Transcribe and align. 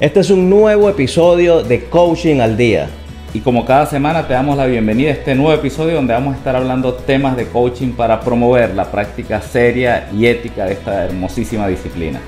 Este 0.00 0.18
es 0.18 0.30
un 0.30 0.50
nuevo 0.50 0.90
episodio 0.90 1.62
de 1.62 1.84
Coaching 1.84 2.40
al 2.40 2.56
Día. 2.56 2.88
Y 3.32 3.38
como 3.38 3.64
cada 3.64 3.86
semana 3.86 4.26
te 4.26 4.34
damos 4.34 4.56
la 4.56 4.66
bienvenida 4.66 5.10
a 5.10 5.12
este 5.12 5.36
nuevo 5.36 5.52
episodio 5.52 5.94
donde 5.94 6.12
vamos 6.12 6.34
a 6.34 6.38
estar 6.38 6.56
hablando 6.56 6.94
temas 6.94 7.36
de 7.36 7.46
coaching 7.46 7.92
para 7.92 8.20
promover 8.20 8.74
la 8.74 8.90
práctica 8.90 9.40
seria 9.40 10.08
y 10.12 10.26
ética 10.26 10.64
de 10.64 10.72
esta 10.72 11.04
hermosísima 11.04 11.68
disciplina. 11.68 12.18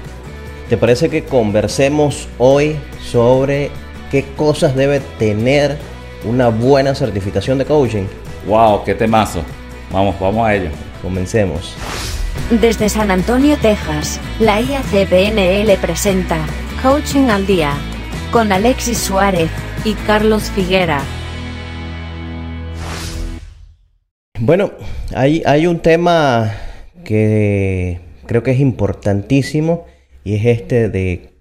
¿Te 0.68 0.76
parece 0.76 1.08
que 1.08 1.24
conversemos 1.24 2.28
hoy 2.38 2.76
sobre 3.02 3.72
qué 4.12 4.24
cosas 4.36 4.76
debe 4.76 5.00
tener 5.18 5.76
una 6.24 6.50
buena 6.50 6.94
certificación 6.94 7.58
de 7.58 7.64
coaching? 7.64 8.04
¡Wow! 8.46 8.84
¡Qué 8.84 8.94
temazo! 8.94 9.42
Vamos, 9.90 10.14
vamos 10.20 10.46
a 10.46 10.54
ello. 10.54 10.70
Comencemos. 11.02 11.74
Desde 12.48 12.88
San 12.88 13.10
Antonio, 13.10 13.56
Texas, 13.60 14.20
la 14.38 14.60
IACPNL 14.60 15.76
presenta 15.80 16.38
Coaching 16.86 17.30
al 17.30 17.48
Día 17.48 17.74
con 18.30 18.52
Alexis 18.52 18.98
Suárez 18.98 19.50
y 19.84 19.94
Carlos 20.06 20.44
Figuera. 20.50 21.02
Bueno, 24.38 24.70
hay, 25.12 25.42
hay 25.46 25.66
un 25.66 25.80
tema 25.80 26.54
que 27.02 27.98
creo 28.26 28.44
que 28.44 28.52
es 28.52 28.60
importantísimo 28.60 29.84
y 30.22 30.36
es 30.36 30.46
este 30.46 30.88
de 30.88 31.40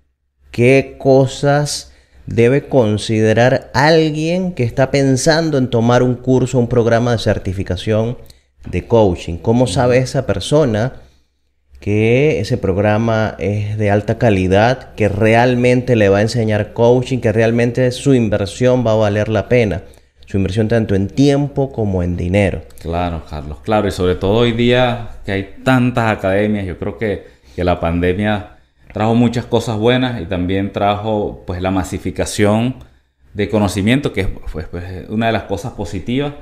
qué 0.50 0.96
cosas 0.98 1.94
debe 2.26 2.68
considerar 2.68 3.70
alguien 3.76 4.52
que 4.52 4.64
está 4.64 4.90
pensando 4.90 5.60
en 5.60 5.70
tomar 5.70 6.02
un 6.02 6.16
curso, 6.16 6.58
un 6.58 6.68
programa 6.68 7.12
de 7.12 7.20
certificación 7.20 8.18
de 8.66 8.88
coaching. 8.88 9.38
¿Cómo 9.38 9.68
sabe 9.68 10.00
esa 10.00 10.26
persona 10.26 11.04
que 11.86 12.40
ese 12.40 12.58
programa 12.58 13.36
es 13.38 13.78
de 13.78 13.92
alta 13.92 14.18
calidad, 14.18 14.96
que 14.96 15.08
realmente 15.08 15.96
le 15.96 16.10
va 16.10 16.18
a 16.18 16.22
enseñar 16.24 16.74
coaching, 16.74 17.20
que 17.20 17.32
realmente 17.32 17.92
su 17.92 18.16
inversión 18.16 18.84
va 18.84 18.94
a 18.94 18.96
valer 18.96 19.30
la 19.30 19.48
pena? 19.48 19.84
Su 20.26 20.38
inversión 20.38 20.68
tanto 20.68 20.96
en 20.96 21.08
tiempo 21.08 21.72
como 21.72 22.02
en 22.02 22.18
dinero. 22.18 22.64
Claro, 22.82 23.22
Carlos, 23.30 23.60
claro. 23.62 23.88
Y 23.88 23.92
sobre 23.92 24.16
todo 24.16 24.32
hoy 24.32 24.54
día 24.54 25.10
que 25.28 25.32
hay 25.32 25.58
tantas 25.64 26.10
academias, 26.10 26.66
yo 26.66 26.80
creo 26.80 26.98
que, 26.98 27.28
que 27.56 27.64
la 27.64 27.80
pandemia 27.80 28.58
trajo 28.92 29.14
muchas 29.14 29.46
cosas 29.46 29.78
buenas 29.78 30.20
y 30.20 30.26
también 30.26 30.72
trajo 30.72 31.44
pues 31.46 31.62
la 31.62 31.70
masificación 31.70 32.78
de 33.36 33.48
conocimiento, 33.48 34.12
que 34.12 34.22
es 34.22 34.28
pues, 34.52 34.68
pues, 34.70 35.08
una 35.10 35.28
de 35.28 35.34
las 35.34 35.44
cosas 35.44 35.74
positivas. 35.74 36.34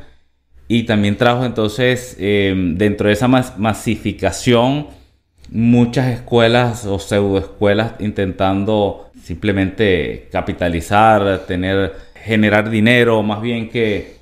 Y 0.69 0.83
también 0.83 1.17
trajo 1.17 1.43
entonces 1.43 2.15
em, 2.17 2.77
dentro 2.77 3.07
de 3.07 3.13
esa 3.13 3.27
masificación 3.27 5.02
muchas 5.49 6.07
escuelas 6.07 6.85
o 6.85 6.99
pseudoescuelas 6.99 7.93
intentando 7.99 9.11
simplemente 9.21 10.27
capitalizar, 10.31 11.45
tener, 11.47 11.93
generar 12.15 12.69
dinero, 12.69 13.23
más 13.23 13.41
bien 13.41 13.69
que, 13.69 14.21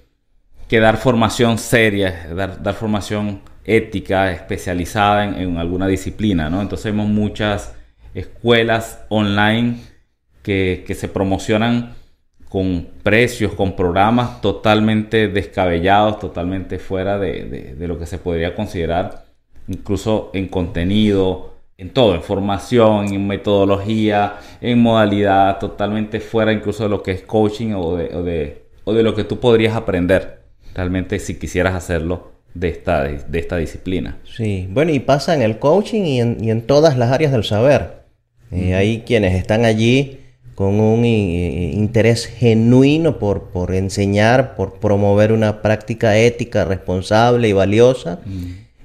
dar 0.69 0.97
formación 0.97 1.57
seria, 1.57 2.27
dar, 2.33 2.61
dar 2.63 2.75
formación 2.75 3.41
ética, 3.65 4.31
especializada 4.31 5.25
en, 5.25 5.57
alguna 5.57 5.87
disciplina, 5.87 6.49
¿no? 6.49 6.61
Entonces 6.61 6.85
vemos 6.85 7.07
muchas 7.07 7.75
escuelas 8.13 9.03
online 9.09 9.79
que, 10.43 10.83
que 10.87 10.95
se 10.95 11.07
promocionan 11.07 11.93
con 12.47 12.87
precios, 13.03 13.53
con 13.53 13.75
programas 13.75 14.41
totalmente 14.41 15.27
descabellados, 15.27 16.19
totalmente 16.19 16.79
fuera 16.79 17.17
de, 17.17 17.75
de 17.77 17.87
lo 17.87 17.97
que 17.97 18.05
se 18.05 18.17
podría 18.17 18.55
considerar 18.55 19.30
incluso 19.71 20.29
en 20.33 20.47
contenido, 20.47 21.55
en 21.77 21.89
todo, 21.89 22.13
en 22.13 22.21
formación, 22.21 23.13
en 23.13 23.25
metodología, 23.25 24.35
en 24.61 24.79
modalidad, 24.79 25.57
totalmente 25.59 26.19
fuera 26.19 26.51
incluso 26.53 26.83
de 26.83 26.89
lo 26.89 27.01
que 27.01 27.11
es 27.11 27.21
coaching 27.23 27.73
o 27.73 27.95
de, 27.95 28.15
o 28.15 28.23
de, 28.23 28.63
o 28.83 28.93
de 28.93 29.03
lo 29.03 29.15
que 29.15 29.23
tú 29.23 29.39
podrías 29.39 29.75
aprender 29.75 30.41
realmente 30.75 31.19
si 31.19 31.39
quisieras 31.39 31.73
hacerlo 31.73 32.31
de 32.53 32.69
esta, 32.69 33.03
de 33.03 33.39
esta 33.39 33.57
disciplina. 33.57 34.17
Sí, 34.23 34.67
bueno, 34.69 34.91
y 34.91 34.99
pasa 34.99 35.33
en 35.33 35.41
el 35.41 35.57
coaching 35.57 36.03
y 36.03 36.19
en, 36.19 36.37
y 36.43 36.51
en 36.51 36.61
todas 36.61 36.97
las 36.97 37.11
áreas 37.11 37.31
del 37.31 37.43
saber. 37.43 38.01
Eh, 38.51 38.75
hay 38.75 39.01
quienes 39.01 39.33
están 39.35 39.63
allí 39.63 40.19
con 40.55 40.79
un 40.79 41.05
eh, 41.05 41.71
interés 41.73 42.25
genuino 42.27 43.17
por, 43.17 43.45
por, 43.45 43.73
enseñar, 43.73 44.55
por 44.55 44.79
promover 44.79 45.31
una 45.31 45.61
práctica 45.61 46.17
ética 46.17 46.65
responsable 46.65 47.47
y 47.47 47.53
valiosa. 47.53 48.19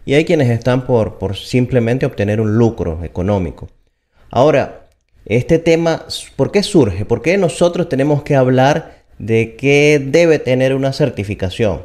Y 0.07 0.15
hay 0.15 0.25
quienes 0.25 0.49
están 0.49 0.87
por, 0.87 1.19
por 1.19 1.37
simplemente 1.37 2.07
obtener 2.07 2.41
un 2.41 2.57
lucro 2.57 3.01
económico. 3.03 3.69
Ahora, 4.31 4.87
este 5.27 5.59
tema, 5.59 6.07
¿por 6.37 6.53
qué 6.53 6.63
surge? 6.63 7.05
¿Por 7.05 7.23
qué 7.23 7.37
nosotros 7.37 7.89
tenemos 7.89 8.23
que 8.23 8.37
hablar 8.37 9.03
de 9.19 9.57
que 9.57 10.01
debe 10.03 10.39
tener 10.39 10.77
una 10.77 10.93
certificación? 10.93 11.83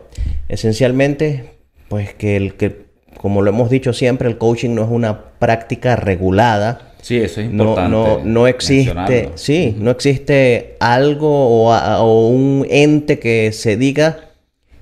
Esencialmente, 0.50 1.56
pues 1.90 2.14
que, 2.14 2.36
el, 2.36 2.54
que 2.54 2.86
como 3.18 3.42
lo 3.42 3.50
hemos 3.50 3.72
dicho 3.72 3.92
siempre, 3.92 4.30
el 4.30 4.38
coaching 4.38 4.76
no 4.76 4.84
es 4.84 4.90
una 4.92 5.32
práctica 5.40 5.96
regulada. 5.96 6.94
Sí, 7.02 7.18
eso 7.18 7.42
es 7.42 7.50
importante. 7.50 7.90
No, 7.90 8.20
no, 8.20 8.24
no 8.24 8.48
existe, 8.48 9.32
sí, 9.34 9.76
no 9.80 9.90
existe 9.90 10.76
algo 10.80 11.72
o, 11.72 11.76
o 11.76 12.28
un 12.28 12.68
ente 12.70 13.18
que 13.18 13.52
se 13.52 13.78
diga, 13.78 14.30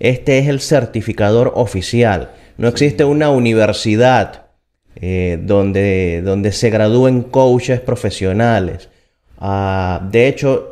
este 0.02 0.40
es 0.40 0.50
el 0.50 0.60
certificador 0.60 1.54
oficial. 1.56 2.32
No 2.60 2.68
existe 2.68 3.06
una 3.06 3.30
universidad 3.30 4.48
eh, 4.98 5.40
donde, 5.42 6.22
donde 6.22 6.52
se 6.52 6.70
gradúen 6.70 7.24
coaches 7.24 7.80
profesionales. 7.80 8.90
Uh, 9.40 10.10
de 10.12 10.28
hecho, 10.28 10.70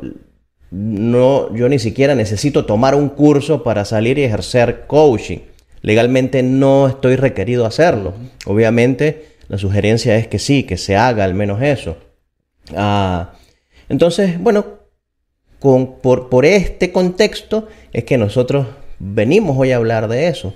no, 0.70 1.54
yo 1.56 1.66
ni 1.70 1.78
siquiera 1.78 2.14
necesito 2.14 2.66
tomar 2.66 2.94
un 2.94 3.08
curso 3.08 3.62
para 3.62 3.86
salir 3.86 4.18
y 4.18 4.24
ejercer 4.24 4.86
coaching. 4.86 5.38
Legalmente 5.80 6.42
no 6.42 6.88
estoy 6.88 7.16
requerido 7.16 7.64
hacerlo. 7.64 8.12
Obviamente, 8.44 9.36
la 9.48 9.56
sugerencia 9.56 10.18
es 10.18 10.28
que 10.28 10.38
sí, 10.38 10.64
que 10.64 10.76
se 10.76 10.94
haga 10.94 11.24
al 11.24 11.32
menos 11.32 11.62
eso. 11.62 11.96
Uh, 12.70 13.24
entonces, 13.88 14.38
bueno, 14.38 14.66
con, 15.58 16.00
por, 16.02 16.28
por 16.28 16.44
este 16.44 16.92
contexto 16.92 17.66
es 17.94 18.04
que 18.04 18.18
nosotros 18.18 18.66
venimos 18.98 19.56
hoy 19.56 19.72
a 19.72 19.76
hablar 19.76 20.08
de 20.08 20.28
eso. 20.28 20.52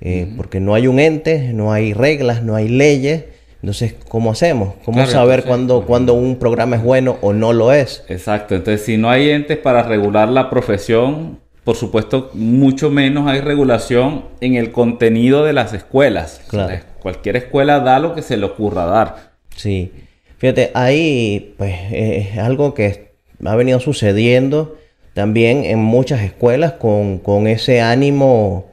Eh, 0.00 0.32
porque 0.36 0.60
no 0.60 0.74
hay 0.74 0.86
un 0.86 0.98
ente, 0.98 1.52
no 1.52 1.72
hay 1.72 1.92
reglas, 1.92 2.42
no 2.42 2.54
hay 2.54 2.68
leyes. 2.68 3.24
Entonces, 3.62 3.94
¿cómo 4.08 4.30
hacemos? 4.30 4.74
¿Cómo 4.84 4.98
claro, 4.98 5.10
saber 5.10 5.44
cuándo, 5.44 5.84
cuando 5.86 6.14
un 6.14 6.36
programa 6.36 6.76
es 6.76 6.82
bueno 6.82 7.16
o 7.22 7.32
no 7.32 7.52
lo 7.52 7.72
es? 7.72 8.04
Exacto. 8.08 8.54
Entonces, 8.54 8.84
si 8.84 8.96
no 8.96 9.10
hay 9.10 9.30
entes 9.30 9.56
para 9.58 9.82
regular 9.82 10.28
la 10.28 10.50
profesión, 10.50 11.40
por 11.64 11.74
supuesto, 11.74 12.30
mucho 12.34 12.90
menos 12.90 13.26
hay 13.26 13.40
regulación 13.40 14.26
en 14.40 14.54
el 14.54 14.70
contenido 14.70 15.44
de 15.44 15.52
las 15.52 15.72
escuelas. 15.72 16.42
Claro. 16.48 16.66
O 16.66 16.70
sea, 16.70 16.86
cualquier 17.00 17.36
escuela 17.36 17.80
da 17.80 17.98
lo 17.98 18.14
que 18.14 18.22
se 18.22 18.36
le 18.36 18.46
ocurra 18.46 18.84
dar. 18.84 19.32
Sí. 19.56 19.92
Fíjate, 20.38 20.70
ahí 20.74 21.54
pues 21.56 21.74
es 21.90 22.38
algo 22.38 22.74
que 22.74 23.14
ha 23.44 23.56
venido 23.56 23.80
sucediendo 23.80 24.76
también 25.14 25.64
en 25.64 25.78
muchas 25.78 26.20
escuelas 26.20 26.72
con, 26.72 27.18
con 27.18 27.46
ese 27.46 27.80
ánimo 27.80 28.66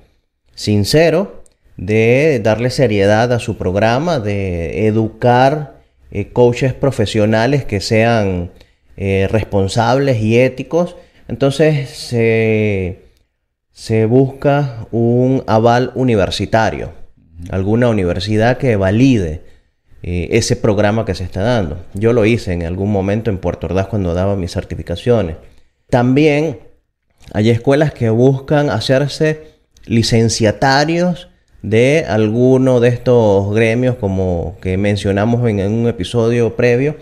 sincero 0.56 1.44
de 1.78 2.40
darle 2.44 2.70
seriedad 2.70 3.32
a 3.34 3.40
su 3.40 3.58
programa, 3.58 4.20
de 4.20 4.88
educar 4.88 5.82
eh, 6.12 6.32
coaches 6.32 6.74
profesionales 6.74 7.66
que 7.66 7.82
sean 7.82 8.52
eh, 8.98 9.28
responsables 9.32 10.22
y 10.22 10.40
éticos. 10.40 10.96
Entonces 11.28 11.90
se, 11.90 13.06
se 13.72 14.06
busca 14.06 14.88
un 14.92 15.44
aval 15.48 15.92
universitario, 15.96 16.94
alguna 17.50 17.90
universidad 17.90 18.58
que 18.58 18.76
valide 18.76 19.42
eh, 20.04 20.28
ese 20.32 20.56
programa 20.56 21.06
que 21.06 21.16
se 21.16 21.24
está 21.24 21.42
dando. 21.42 21.84
Yo 21.94 22.14
lo 22.14 22.26
hice 22.26 22.52
en 22.52 22.64
algún 22.64 22.92
momento 22.92 23.32
en 23.32 23.38
Puerto 23.38 23.68
Ordaz 23.68 23.88
cuando 23.88 24.14
daba 24.14 24.36
mis 24.36 24.52
certificaciones. 24.52 25.38
También 25.90 26.60
hay 27.32 27.50
escuelas 27.50 27.94
que 27.94 28.10
buscan 28.10 28.70
hacerse 28.70 29.53
licenciatarios 29.86 31.30
de 31.62 32.06
alguno 32.08 32.80
de 32.80 32.90
estos 32.90 33.54
gremios 33.56 33.96
como 33.96 34.58
que 34.62 34.78
mencionamos 34.78 35.48
en, 35.50 35.60
un 35.72 35.88
episodio 35.88 36.56
previo, 36.56 36.98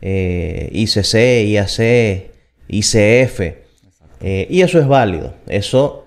eh, 0.00 0.70
ICC, 0.72 1.48
IAC, 1.48 2.30
ICF, 2.68 3.40
eh, 4.20 4.46
y 4.48 4.62
eso 4.62 4.78
es 4.78 4.86
válido, 4.86 5.34
eso 5.48 6.06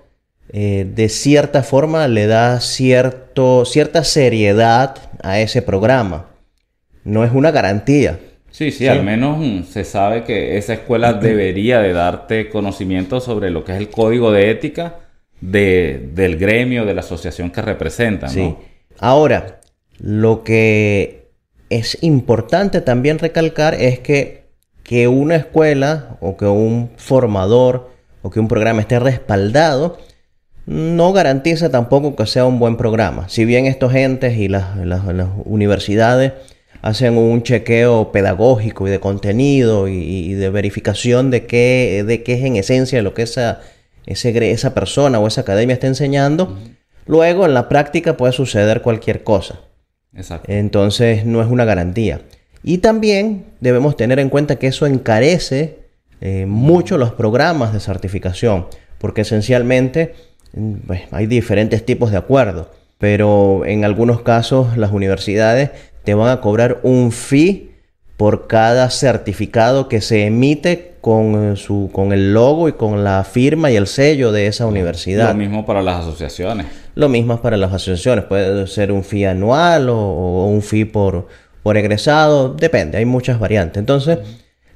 eh, 0.50 0.86
de 0.94 1.10
cierta 1.10 1.62
forma 1.62 2.08
le 2.08 2.26
da 2.26 2.60
cierto, 2.60 3.66
cierta 3.66 4.02
seriedad 4.02 4.96
a 5.22 5.40
ese 5.40 5.60
programa, 5.60 6.30
no 7.04 7.24
es 7.24 7.32
una 7.32 7.50
garantía. 7.50 8.18
Sí, 8.50 8.70
sí, 8.70 8.78
sí, 8.78 8.88
al 8.88 9.04
menos 9.04 9.68
se 9.68 9.84
sabe 9.84 10.24
que 10.24 10.56
esa 10.56 10.72
escuela 10.72 11.12
debería 11.12 11.80
de 11.80 11.92
darte 11.92 12.48
conocimiento 12.48 13.20
sobre 13.20 13.50
lo 13.50 13.64
que 13.64 13.72
es 13.72 13.78
el 13.78 13.90
código 13.90 14.32
de 14.32 14.50
ética, 14.50 14.96
de, 15.40 16.10
del 16.14 16.36
gremio, 16.36 16.84
de 16.84 16.94
la 16.94 17.00
asociación 17.00 17.50
que 17.50 17.62
representan. 17.62 18.30
Sí. 18.30 18.54
Ahora, 18.98 19.60
lo 19.98 20.42
que 20.42 21.28
es 21.70 21.98
importante 22.02 22.80
también 22.80 23.18
recalcar 23.18 23.74
es 23.74 23.98
que 23.98 24.38
que 24.88 25.06
una 25.06 25.36
escuela 25.36 26.16
o 26.22 26.38
que 26.38 26.46
un 26.46 26.88
formador 26.96 27.90
o 28.22 28.30
que 28.30 28.40
un 28.40 28.48
programa 28.48 28.80
esté 28.80 28.98
respaldado 28.98 29.98
no 30.64 31.12
garantiza 31.12 31.70
tampoco 31.70 32.16
que 32.16 32.24
sea 32.24 32.46
un 32.46 32.58
buen 32.58 32.78
programa. 32.78 33.28
Si 33.28 33.44
bien 33.44 33.66
estos 33.66 33.94
entes 33.94 34.38
y 34.38 34.48
las, 34.48 34.64
universidades 35.44 36.32
hacen 36.80 37.18
un 37.18 37.42
chequeo 37.42 38.12
pedagógico 38.12 38.88
y 38.88 38.90
de 38.90 38.98
contenido 38.98 39.88
y, 39.88 40.32
de 40.32 40.48
verificación 40.48 41.30
de 41.30 41.44
qué, 41.44 42.02
de 42.06 42.22
qué 42.22 42.34
es 42.34 42.44
en 42.44 42.56
esencia 42.56 43.02
lo 43.02 43.12
que 43.12 43.22
esa, 43.22 43.60
esa 44.12 44.74
persona 44.74 45.18
o 45.18 45.26
esa 45.26 45.42
academia 45.42 45.74
está 45.74 45.86
enseñando, 45.86 46.58
luego 47.06 47.44
en 47.44 47.54
la 47.54 47.68
práctica 47.68 48.16
puede 48.16 48.32
suceder 48.32 48.82
cualquier 48.82 49.22
cosa. 49.22 49.60
Entonces 50.46 51.24
no 51.26 51.42
es 51.42 51.48
una 51.48 51.64
garantía. 51.64 52.22
Y 52.62 52.78
también 52.78 53.44
debemos 53.60 53.96
tener 53.96 54.18
en 54.18 54.30
cuenta 54.30 54.56
que 54.56 54.66
eso 54.66 54.86
encarece 54.86 55.78
eh, 56.20 56.46
mucho 56.46 56.98
los 56.98 57.12
programas 57.12 57.72
de 57.72 57.80
certificación, 57.80 58.66
porque 58.98 59.20
esencialmente 59.20 60.14
pues, 60.86 61.02
hay 61.12 61.26
diferentes 61.26 61.84
tipos 61.84 62.10
de 62.10 62.16
acuerdos, 62.16 62.68
pero 62.98 63.64
en 63.64 63.84
algunos 63.84 64.22
casos 64.22 64.76
las 64.76 64.92
universidades 64.92 65.70
te 66.04 66.14
van 66.14 66.30
a 66.30 66.40
cobrar 66.40 66.80
un 66.82 67.12
fee 67.12 67.67
por 68.18 68.48
cada 68.48 68.90
certificado 68.90 69.88
que 69.88 70.00
se 70.00 70.26
emite 70.26 70.96
con, 71.00 71.56
su, 71.56 71.88
con 71.92 72.12
el 72.12 72.34
logo 72.34 72.68
y 72.68 72.72
con 72.72 73.04
la 73.04 73.22
firma 73.22 73.70
y 73.70 73.76
el 73.76 73.86
sello 73.86 74.32
de 74.32 74.48
esa 74.48 74.66
universidad. 74.66 75.28
Lo 75.28 75.34
mismo 75.34 75.64
para 75.64 75.82
las 75.82 76.00
asociaciones. 76.00 76.66
Lo 76.96 77.08
mismo 77.08 77.40
para 77.40 77.56
las 77.56 77.72
asociaciones. 77.72 78.24
Puede 78.24 78.66
ser 78.66 78.90
un 78.90 79.04
fee 79.04 79.24
anual 79.24 79.88
o, 79.88 80.46
un 80.46 80.62
fee 80.62 80.84
por, 80.84 81.28
por 81.62 81.76
egresado. 81.76 82.54
Depende, 82.54 82.98
hay 82.98 83.04
muchas 83.04 83.38
variantes. 83.38 83.78
Entonces, 83.78 84.18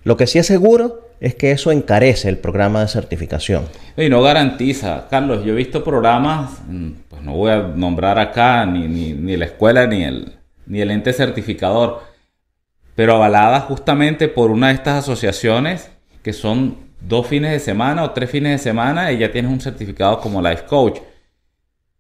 lo 0.04 0.16
que 0.16 0.28
sí 0.28 0.38
es 0.38 0.46
seguro 0.46 1.10
es 1.18 1.34
que 1.34 1.50
eso 1.50 1.72
encarece 1.72 2.28
el 2.28 2.38
programa 2.38 2.80
de 2.82 2.86
certificación. 2.86 3.64
Y 3.96 4.08
no 4.08 4.22
garantiza. 4.22 5.08
Carlos, 5.10 5.44
yo 5.44 5.52
he 5.52 5.56
visto 5.56 5.82
programas, 5.82 6.60
mm, 6.68 6.90
pues 7.08 7.22
no 7.22 7.32
voy 7.32 7.50
a 7.50 7.58
nombrar 7.58 8.20
acá 8.20 8.64
ni, 8.66 8.86
ni, 8.86 9.36
la 9.36 9.46
escuela 9.46 9.88
ni 9.88 10.04
el, 10.04 10.32
ni 10.66 10.80
el 10.80 10.92
ente 10.92 11.12
certificador, 11.12 12.11
pero 12.94 13.14
avaladas 13.14 13.64
justamente 13.64 14.28
por 14.28 14.50
una 14.50 14.68
de 14.68 14.74
estas 14.74 15.04
asociaciones 15.04 15.90
que 16.22 16.32
son 16.32 16.76
dos 17.00 17.26
fines 17.26 17.50
de 17.50 17.58
semana 17.58 18.04
o 18.04 18.10
tres 18.12 18.30
fines 18.30 18.52
de 18.52 18.58
semana 18.58 19.12
y 19.12 19.18
ya 19.18 19.32
tienes 19.32 19.50
un 19.50 19.60
certificado 19.60 20.20
como 20.20 20.40
life 20.40 20.64
coach. 20.66 20.98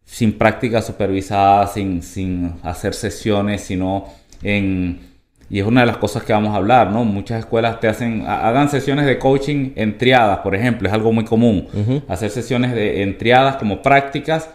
Sin 0.04 0.36
práctica 0.36 0.82
supervisada, 0.82 1.66
sin, 1.66 2.02
sin 2.02 2.54
hacer 2.62 2.92
sesiones, 2.92 3.62
sino 3.62 4.06
en 4.42 5.12
y 5.52 5.60
es 5.60 5.66
una 5.66 5.82
de 5.82 5.86
las 5.86 5.98
cosas 5.98 6.22
que 6.22 6.32
vamos 6.32 6.54
a 6.54 6.56
hablar, 6.56 6.90
¿no? 6.90 7.04
Muchas 7.04 7.40
escuelas 7.40 7.78
te 7.78 7.86
hacen, 7.86 8.24
hagan 8.26 8.70
sesiones 8.70 9.04
de 9.04 9.18
coaching 9.18 9.72
en 9.76 9.98
triadas, 9.98 10.38
por 10.38 10.54
ejemplo, 10.54 10.88
es 10.88 10.94
algo 10.94 11.12
muy 11.12 11.26
común. 11.26 11.68
Hacer 12.08 12.30
sesiones 12.30 12.74
de, 12.74 13.02
en 13.02 13.18
triadas 13.18 13.56
como 13.56 13.82
prácticas, 13.82 14.48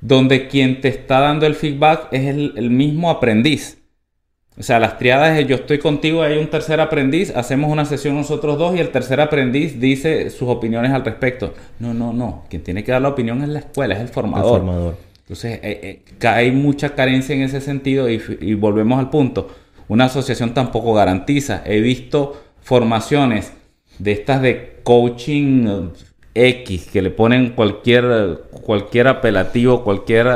donde 0.00 0.48
quien 0.48 0.80
te 0.80 0.88
está 0.88 1.20
dando 1.20 1.46
el 1.46 1.54
feedback 1.54 2.08
es 2.10 2.26
el, 2.26 2.70
mismo 2.70 3.08
aprendiz. 3.08 3.78
O 4.58 4.62
sea, 4.62 4.78
las 4.78 4.98
triadas 4.98 5.38
es 5.38 5.46
yo 5.46 5.56
estoy 5.56 5.78
contigo, 5.78 6.22
hay 6.22 6.36
un 6.36 6.48
tercer 6.48 6.80
aprendiz, 6.80 7.34
hacemos 7.34 7.70
una 7.70 7.84
sesión 7.84 8.16
nosotros 8.16 8.58
dos 8.58 8.76
y 8.76 8.80
el 8.80 8.90
tercer 8.90 9.20
aprendiz 9.20 9.80
dice 9.80 10.28
sus 10.30 10.48
opiniones 10.48 10.92
al 10.92 11.04
respecto. 11.04 11.54
No, 11.78 11.94
no, 11.94 12.12
no. 12.12 12.44
Quien 12.50 12.62
tiene 12.62 12.84
que 12.84 12.92
dar 12.92 13.00
la 13.00 13.08
opinión 13.08 13.42
es 13.42 13.48
la 13.48 13.60
escuela, 13.60 13.94
es 13.94 14.00
el 14.00 14.08
formador. 14.08 14.60
El 14.60 14.66
formador. 14.66 14.96
Entonces, 15.22 15.60
eh, 15.62 16.02
eh, 16.20 16.26
hay 16.28 16.50
mucha 16.50 16.94
carencia 16.94 17.34
en 17.34 17.42
ese 17.42 17.60
sentido 17.60 18.10
y, 18.10 18.20
y 18.40 18.54
volvemos 18.54 18.98
al 18.98 19.08
punto 19.08 19.48
una 19.90 20.04
asociación 20.04 20.54
tampoco 20.54 20.94
garantiza. 20.94 21.62
He 21.66 21.80
visto 21.80 22.40
formaciones 22.62 23.52
de 23.98 24.12
estas 24.12 24.40
de 24.40 24.78
coaching 24.84 25.90
X 26.32 26.88
que 26.92 27.02
le 27.02 27.10
ponen 27.10 27.50
cualquier, 27.50 28.44
cualquier 28.62 29.08
apelativo, 29.08 29.82
cualquier 29.82 30.28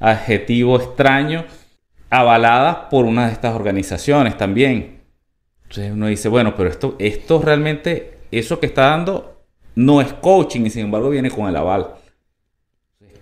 adjetivo 0.00 0.76
extraño, 0.76 1.44
avaladas 2.14 2.76
por 2.90 3.04
una 3.04 3.26
de 3.26 3.32
estas 3.32 3.54
organizaciones 3.54 4.36
también. 4.36 5.00
Entonces 5.64 5.92
uno 5.92 6.06
dice, 6.06 6.28
bueno, 6.28 6.54
pero 6.56 6.68
esto, 6.68 6.96
esto 6.98 7.42
realmente, 7.42 8.18
eso 8.30 8.60
que 8.60 8.66
está 8.66 8.90
dando 8.90 9.42
no 9.74 10.00
es 10.00 10.12
coaching 10.12 10.62
y 10.66 10.70
sin 10.70 10.84
embargo 10.86 11.10
viene 11.10 11.30
con 11.30 11.48
el 11.48 11.56
aval. 11.56 11.94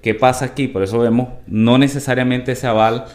¿Qué 0.02 0.14
pasa 0.14 0.46
aquí? 0.46 0.68
Por 0.68 0.82
eso 0.82 0.98
vemos, 0.98 1.28
no 1.46 1.78
necesariamente 1.78 2.52
ese 2.52 2.66
aval 2.66 3.06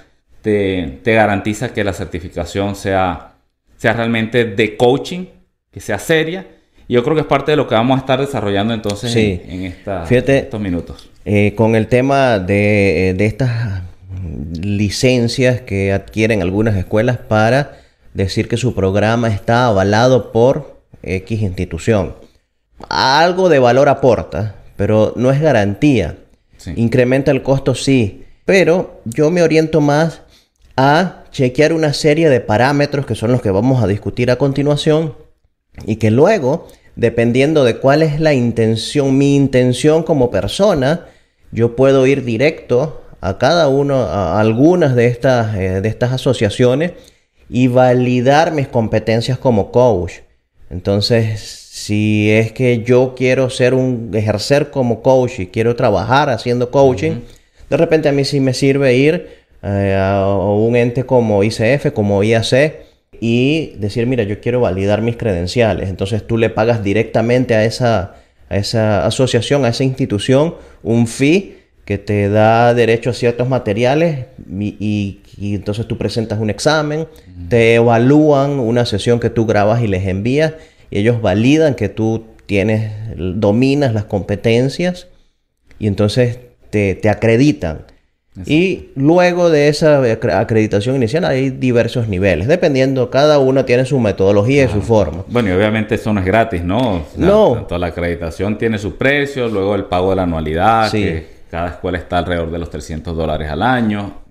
te, 0.42 1.02
garantiza 1.04 1.74
que 1.74 1.84
la 1.84 1.94
certificación 1.94 2.76
sea, 2.76 3.34
sea 3.76 3.94
realmente 3.94 4.46
de 4.46 4.78
coaching, 4.78 5.26
que 5.72 5.80
sea 5.82 6.00
seria. 6.00 6.48
Y 6.88 6.94
yo 6.94 7.04
creo 7.04 7.16
que 7.16 7.22
es 7.22 7.28
parte 7.28 7.52
de 7.52 7.58
lo 7.58 7.68
que 7.68 7.76
vamos 7.76 7.98
a 7.98 8.00
estar 8.00 8.20
desarrollando 8.20 8.74
entonces 8.74 9.14
en, 9.14 9.66
estos 9.66 10.62
minutos. 10.62 11.10
Eh, 11.26 11.54
con 11.56 11.76
el 11.76 11.88
tema 11.88 12.40
de, 12.40 13.14
de 13.18 13.26
estas 13.26 13.84
licencias 14.60 15.62
que 15.62 15.94
adquieren 15.94 16.42
algunas 16.42 16.76
escuelas 16.76 17.18
para 17.18 17.80
decir 18.14 18.48
que 18.48 18.58
su 18.58 18.74
programa 18.74 19.28
está 19.28 19.68
avalado 19.68 20.32
por 20.32 20.82
X 21.04 21.42
institución. 21.42 22.16
Algo 22.90 23.50
de 23.50 23.60
valor 23.60 23.90
aporta, 23.90 24.56
pero 24.76 25.14
no 25.16 25.32
es 25.32 25.42
garantía. 25.42 26.18
Incrementa 26.76 27.32
el 27.32 27.44
costo, 27.44 27.76
sí, 27.76 28.26
pero 28.46 29.02
yo 29.06 29.30
me 29.30 29.44
oriento 29.44 29.82
más 29.82 30.22
a 30.76 31.24
chequear 31.32 31.74
una 31.74 31.94
serie 31.94 32.30
de 32.30 32.40
parámetros 32.40 33.06
que 33.06 33.16
son 33.16 33.32
los 33.32 33.42
que 33.42 33.52
vamos 33.52 33.84
a 33.84 33.88
discutir 33.88 34.32
a 34.32 34.38
continuación 34.38 35.16
y 35.86 35.98
que 35.98 36.12
luego, 36.12 36.68
dependiendo 36.96 37.64
de 37.64 37.78
cuál 37.78 38.04
es 38.04 38.20
la 38.20 38.34
intención, 38.34 39.18
mi 39.18 39.36
intención 39.36 40.04
como 40.04 40.32
persona, 40.32 41.06
yo 41.52 41.76
puedo 41.76 42.08
ir 42.08 42.24
directo 42.24 43.04
a 43.22 43.38
cada 43.38 43.68
uno, 43.68 43.96
a 43.96 44.40
algunas 44.40 44.96
de 44.96 45.08
estas, 45.08 45.56
eh, 45.56 45.82
de 45.82 45.90
estas 45.90 46.12
asociaciones 46.12 46.94
y 47.50 47.68
validar 47.68 48.52
mis 48.52 48.68
competencias 48.68 49.38
como 49.38 49.72
coach. 49.72 50.14
Entonces, 50.70 51.40
si 51.72 52.32
es 52.32 52.52
que 52.52 52.84
yo 52.84 53.14
quiero 53.16 53.50
ser 53.50 53.74
un, 53.74 54.12
ejercer 54.14 54.70
como 54.70 55.02
coach 55.02 55.40
y 55.40 55.48
quiero 55.48 55.76
trabajar 55.76 56.30
haciendo 56.30 56.72
coaching, 56.72 57.22
de 57.70 57.78
repente 57.78 58.10
a 58.10 58.12
mí 58.12 58.26
sí 58.26 58.40
me 58.40 58.54
sirve 58.54 58.96
ir 58.96 59.28
eh, 59.64 59.96
a 59.98 60.28
un 60.28 60.76
ente 60.76 61.06
como 61.06 61.44
ICF, 61.44 61.94
como 61.94 62.24
IAC, 62.24 62.88
y 63.20 63.74
decir, 63.78 64.06
mira, 64.06 64.24
yo 64.24 64.40
quiero 64.42 64.62
validar 64.62 65.02
mis 65.02 65.18
credenciales. 65.18 65.90
Entonces 65.90 66.26
tú 66.26 66.38
le 66.38 66.50
pagas 66.50 66.84
directamente 66.84 67.56
a 67.56 67.64
esa, 67.64 68.16
a 68.50 68.58
esa 68.58 69.06
asociación, 69.06 69.66
a 69.66 69.70
esa 69.70 69.84
institución, 69.84 70.56
un 70.84 71.08
fee 71.08 71.57
que 71.88 71.98
te 71.98 72.28
da 72.28 72.74
derecho 72.74 73.12
a 73.12 73.14
ciertos 73.14 73.48
materiales 73.48 74.26
y, 74.50 75.22
entonces 75.40 75.88
tú 75.88 75.98
presentas 75.98 76.38
un 76.38 76.50
examen, 76.50 77.08
te 77.48 77.76
evalúan 77.76 78.60
una 78.60 78.86
sesión 78.86 79.22
que 79.22 79.30
tú 79.30 79.46
grabas 79.46 79.82
y 79.82 79.88
les 79.88 80.06
envías 80.06 80.56
y 80.92 81.00
ellos 81.00 81.22
validan 81.22 81.76
que 81.76 81.88
tú 81.88 82.26
tienes, 82.46 82.92
dominas 83.16 83.94
las 83.94 84.04
competencias 84.04 85.08
y 85.80 85.88
entonces 85.88 86.40
te, 86.72 86.96
te 86.96 87.08
acreditan. 87.08 87.86
Y 88.46 88.90
luego 88.96 89.50
de 89.50 89.70
esa 89.70 90.04
acreditación 90.42 90.98
inicial 90.98 91.24
hay 91.24 91.52
diversos 91.52 92.10
niveles, 92.10 92.50
dependiendo, 92.50 93.10
cada 93.10 93.40
uno 93.40 93.64
tiene 93.64 93.86
su 93.86 93.98
metodología 93.98 94.66
y 94.66 94.68
su 94.68 94.82
forma. 94.82 95.24
Bueno, 95.30 95.50
y 95.50 95.52
obviamente 95.54 95.96
eso 95.96 96.12
no 96.12 96.20
es 96.20 96.26
gratis, 96.26 96.66
¿no? 96.66 97.06
no. 97.16 97.54
Tanto 97.54 97.78
la 97.78 97.88
acreditación 97.88 98.58
tiene 98.58 98.78
su 98.78 98.98
precio, 98.98 99.48
luego 99.48 99.74
el 99.74 99.86
pago 99.86 100.10
de 100.10 100.18
la 100.18 100.24
anualidad, 100.24 100.92
que 100.92 101.37
cada 101.50 101.70
escuela 101.70 101.98
está 101.98 102.20
alrededor 102.20 102.52
de 102.52 102.60
los 102.60 102.70
300 102.70 103.16
dólares 103.16 103.50
al 103.50 103.62
año. 103.62 104.22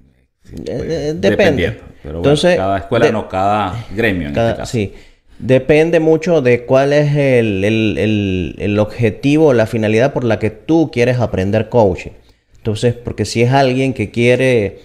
Eh, 0.52 0.64
eh, 0.66 1.14
depende. 1.16 1.80
Pero 2.02 2.18
Entonces, 2.18 2.56
cada 2.56 2.78
escuela 2.78 3.10
no, 3.10 3.28
cada 3.28 3.86
gremio 3.94 4.28
en 4.28 4.36
este 4.36 4.66
Sí. 4.66 4.94
Depende 5.38 6.00
mucho 6.00 6.40
de 6.40 6.64
cuál 6.64 6.94
es 6.94 7.14
el, 7.14 7.62
el, 7.62 8.54
el 8.58 8.78
objetivo, 8.78 9.52
la 9.52 9.66
finalidad 9.66 10.14
por 10.14 10.24
la 10.24 10.38
que 10.38 10.48
tú 10.48 10.90
quieres 10.90 11.18
aprender 11.20 11.68
coaching. 11.68 12.12
Entonces, 12.56 12.94
porque 12.94 13.26
si 13.26 13.42
es 13.42 13.52
alguien 13.52 13.92
que 13.92 14.10
quiere 14.10 14.80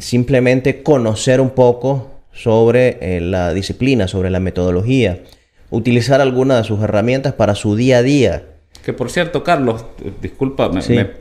simplemente 0.00 0.82
conocer 0.82 1.40
un 1.40 1.50
poco 1.50 2.10
sobre 2.32 2.98
eh, 3.00 3.20
la 3.20 3.54
disciplina, 3.54 4.08
sobre 4.08 4.30
la 4.30 4.40
metodología, 4.40 5.22
utilizar 5.70 6.20
alguna 6.20 6.58
de 6.58 6.64
sus 6.64 6.82
herramientas 6.82 7.32
para 7.32 7.54
su 7.54 7.76
día 7.76 7.98
a 7.98 8.02
día. 8.02 8.44
Que 8.86 8.92
por 8.92 9.10
cierto, 9.10 9.42
Carlos, 9.42 9.84
disculpa, 10.22 10.70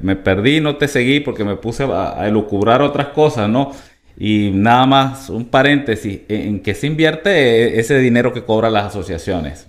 me, 0.02 0.16
perdí, 0.16 0.62
no 0.62 0.76
te 0.76 0.88
seguí 0.88 1.20
porque 1.20 1.44
me 1.44 1.56
puse 1.56 1.82
a, 1.86 2.22
a, 2.22 2.28
elucubrar 2.28 2.84
otras 2.84 3.08
cosas, 3.08 3.50
¿no? 3.50 3.72
Y 4.20 4.52
nada 4.54 4.86
más, 4.86 5.32
un 5.32 5.46
paréntesis, 5.46 6.20
¿en 6.30 6.60
qué 6.60 6.76
se 6.76 6.86
invierte 6.86 7.80
ese 7.80 7.98
dinero 7.98 8.32
que 8.32 8.44
cobran 8.44 8.72
las 8.72 8.86
asociaciones? 8.86 9.66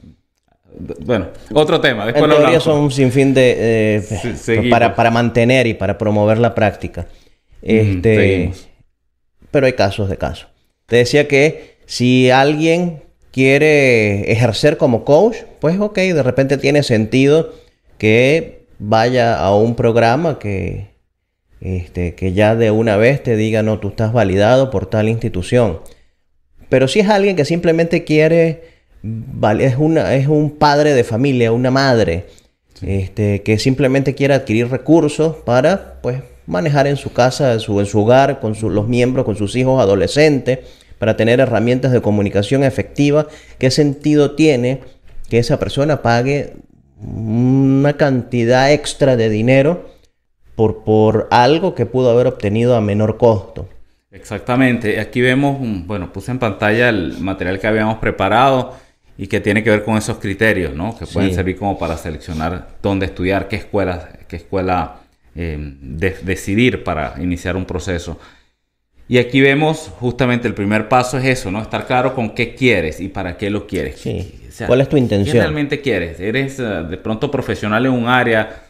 Bueno, 1.07 1.29
otro 1.55 1.81
tema. 1.81 2.05
Después 2.05 2.31
en 2.31 2.37
teoría 2.37 2.61
son 2.61 2.81
un 2.81 2.91
sinfín 2.91 3.33
de... 3.33 4.05
Eh, 4.47 4.69
para, 4.69 5.11
mantener 5.11 5.67
y 5.67 5.73
para 5.73 5.97
promover 5.97 6.37
la 6.37 6.55
práctica. 6.55 7.07
Este, 7.63 8.53
pero 9.51 9.65
hay 9.65 9.73
casos 9.73 10.11
de 10.11 10.19
casos. 10.19 10.49
Te 10.85 10.97
decía 10.97 11.29
que 11.29 11.79
si 11.87 12.31
alguien 12.31 13.05
quiere 13.31 14.31
ejercer 14.31 14.77
como 14.77 15.07
coach, 15.07 15.37
pues 15.61 15.81
ok, 15.81 15.97
de 15.97 16.23
repente 16.23 16.59
tiene 16.59 16.83
sentido 16.83 17.65
que 17.99 18.67
vaya 18.79 19.39
a 19.39 19.55
un 19.55 19.75
programa 19.75 20.39
que, 20.39 20.89
este, 21.61 22.15
que 22.15 22.33
ya 22.33 22.55
de 22.55 22.71
una 22.71 22.97
vez 22.97 23.23
te 23.23 23.37
diga, 23.37 23.63
no, 23.63 23.79
tú 23.79 23.89
estás 23.89 24.13
validado 24.13 24.71
por 24.71 24.87
tal 24.87 25.09
institución. 25.09 25.81
Pero 26.69 26.89
si 26.89 27.01
es 27.01 27.09
alguien 27.09 27.37
que 27.37 27.45
simplemente 27.45 28.05
quiere, 28.05 28.63
es, 29.61 29.77
una, 29.79 30.15
es 30.15 30.27
un 30.29 30.51
padre 30.51 30.95
de 30.95 31.05
familia, 31.05 31.53
una 31.53 31.71
madre, 31.71 32.27
este, 32.83 33.43
que 33.43 33.59
simplemente 33.59 34.15
quiere 34.15 34.35
adquirir 34.35 34.69
recursos 34.69 35.37
para, 35.37 36.01
pues, 36.03 36.23
manejar 36.47 36.87
en 36.87 36.97
su 36.97 37.13
casa, 37.13 37.53
en 37.55 37.61
su, 37.61 37.81
en 37.81 37.87
su 37.87 38.01
hogar, 38.01 38.41
con 38.41 38.55
los 38.75 38.89
miembros, 38.89 39.25
con 39.25 39.37
sus 39.37 39.57
hijos 39.57 39.81
adolescentes, 39.81 40.61
para 40.99 41.17
tener 41.17 41.41
herramientas 41.41 41.93
de 41.93 42.01
comunicación 42.01 42.65
efectiva, 42.65 43.27
¿qué 43.59 43.71
sentido 43.71 44.35
tiene 44.35 44.81
que 45.29 45.39
esa 45.39 45.59
persona 45.59 46.03
pague 46.03 46.55
una 47.01 47.95
cantidad 47.95 48.73
extra 48.73 49.17
de 49.17 49.29
dinero 49.29 49.91
por, 50.55 50.85
por 50.85 51.29
algo 51.31 51.75
que 51.75 51.87
pudo 51.87 52.11
haber 52.11 52.27
obtenido 52.27 52.75
a 52.77 52.81
menor 52.81 53.19
costo? 53.19 53.69
Exactamente. 54.11 54.99
Aquí 54.99 55.21
vemos, 55.21 55.59
bueno, 55.87 56.13
puse 56.13 56.31
en 56.31 56.39
pantalla 56.39 56.89
el 56.89 57.19
material 57.21 57.61
que 57.61 57.67
habíamos 57.67 57.99
preparado 57.99 58.75
y 59.19 59.27
que 59.27 59.41
tiene 59.41 59.63
que 59.63 59.71
ver 59.71 59.85
con 59.85 59.97
esos 59.97 60.19
criterios, 60.19 60.75
¿no? 60.75 60.97
Que 60.99 61.07
pueden 61.07 61.35
servir 61.35 61.57
como 61.57 61.79
para 61.79 61.97
seleccionar 61.97 62.69
dónde 62.83 63.07
estudiar, 63.07 63.49
qué 63.49 63.57
escuela, 63.57 64.09
qué 64.29 64.37
escuela 64.37 65.01
eh, 65.35 65.59
decidir 66.23 66.83
para 66.83 67.15
iniciar 67.23 67.57
un 67.57 67.67
proceso. 67.67 68.19
Y 69.09 69.19
aquí 69.19 69.41
vemos 69.41 69.93
justamente 70.01 70.49
el 70.49 70.55
primer 70.55 70.89
paso 70.89 71.19
es 71.19 71.25
eso, 71.25 71.51
¿no? 71.51 71.63
Estar 71.63 71.87
claro 71.87 72.15
con 72.15 72.31
qué 72.31 72.55
quieres 72.55 73.01
y 73.01 73.09
para 73.09 73.37
qué 73.37 73.51
lo 73.51 73.67
quieres. 73.67 74.03
¿Cuál 74.67 74.81
es 74.81 74.89
tu 74.89 74.97
intención? 74.97 75.33
¿Qué 75.33 75.41
realmente 75.41 75.81
quieres? 75.81 76.19
¿Eres 76.19 76.59
eh, 76.59 76.63
de 76.63 76.97
pronto 76.97 77.31
profesional 77.31 77.87
en 77.87 77.93
un 77.93 78.09
área? 78.09 78.65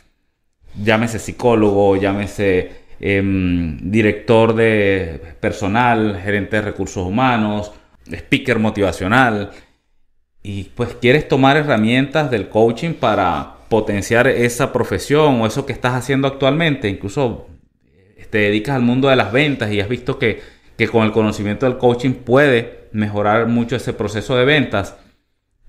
Llámese 0.83 1.19
psicólogo, 1.19 1.97
llámese 1.97 2.71
em, 3.01 3.79
director 3.91 4.55
de 4.55 5.21
personal, 5.41 6.21
gerente 6.23 6.57
de 6.57 6.63
recursos 6.63 7.07
humanos, 7.07 7.73
speaker 8.11 8.59
motivacional. 8.59 9.53
Y 10.43 10.65
pues 10.65 10.91
quieres 11.01 11.29
tomar 11.29 11.57
herramientas 11.57 12.31
del 12.31 12.49
coaching 12.49 12.93
para 12.93 13.55
potenciar 13.69 14.29
esa 14.29 14.73
profesión 14.73 15.41
o 15.41 15.47
eso 15.47 15.65
que 15.65 15.73
estás 15.73 15.95
haciendo 15.95 16.29
actualmente. 16.29 16.89
Incluso 16.89 17.47
te 18.31 18.39
dedicas 18.39 18.77
al 18.77 18.83
mundo 18.83 19.09
de 19.09 19.17
las 19.17 19.33
ventas 19.33 19.71
y 19.73 19.81
has 19.81 19.89
visto 19.89 20.19
que, 20.19 20.41
con 20.91 21.05
el 21.05 21.13
conocimiento 21.13 21.67
del 21.67 21.79
coaching 21.79 22.13
puede 22.13 22.89
mejorar 22.93 23.47
mucho 23.47 23.77
ese 23.77 23.93
proceso 23.93 24.37
de 24.37 24.45
ventas. 24.45 24.97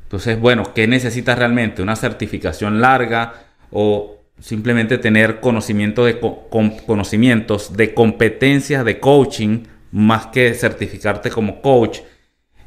Entonces, 0.03 0.39
bueno, 0.39 0.73
¿qué 0.73 0.87
necesitas 0.87 1.37
realmente? 1.37 1.81
¿Una 1.81 1.95
certificación 1.95 2.81
larga 2.81 3.33
o 3.71 4.17
simplemente 4.39 4.97
tener 4.97 5.39
conocimiento 5.39 6.05
de 6.05 6.19
conocimientos 6.19 7.75
de 7.75 7.93
competencias 7.93 8.85
de 8.85 8.99
coaching 8.99 9.63
más 9.91 10.27
que 10.27 10.53
certificarte 10.53 11.29
como 11.29 11.61
coach? 11.61 11.99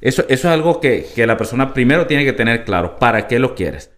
Eso, 0.01 0.23
eso 0.29 0.49
es 0.49 0.55
algo 0.55 0.81
que, 0.81 1.07
que 1.15 1.27
la 1.27 1.37
persona 1.37 1.75
primero 1.75 2.07
tiene 2.07 2.25
que 2.25 2.33
tener 2.33 2.65
claro. 2.65 2.99
¿Para 2.99 3.27
qué 3.27 3.39
lo 3.39 3.55
quieres? 3.55 3.91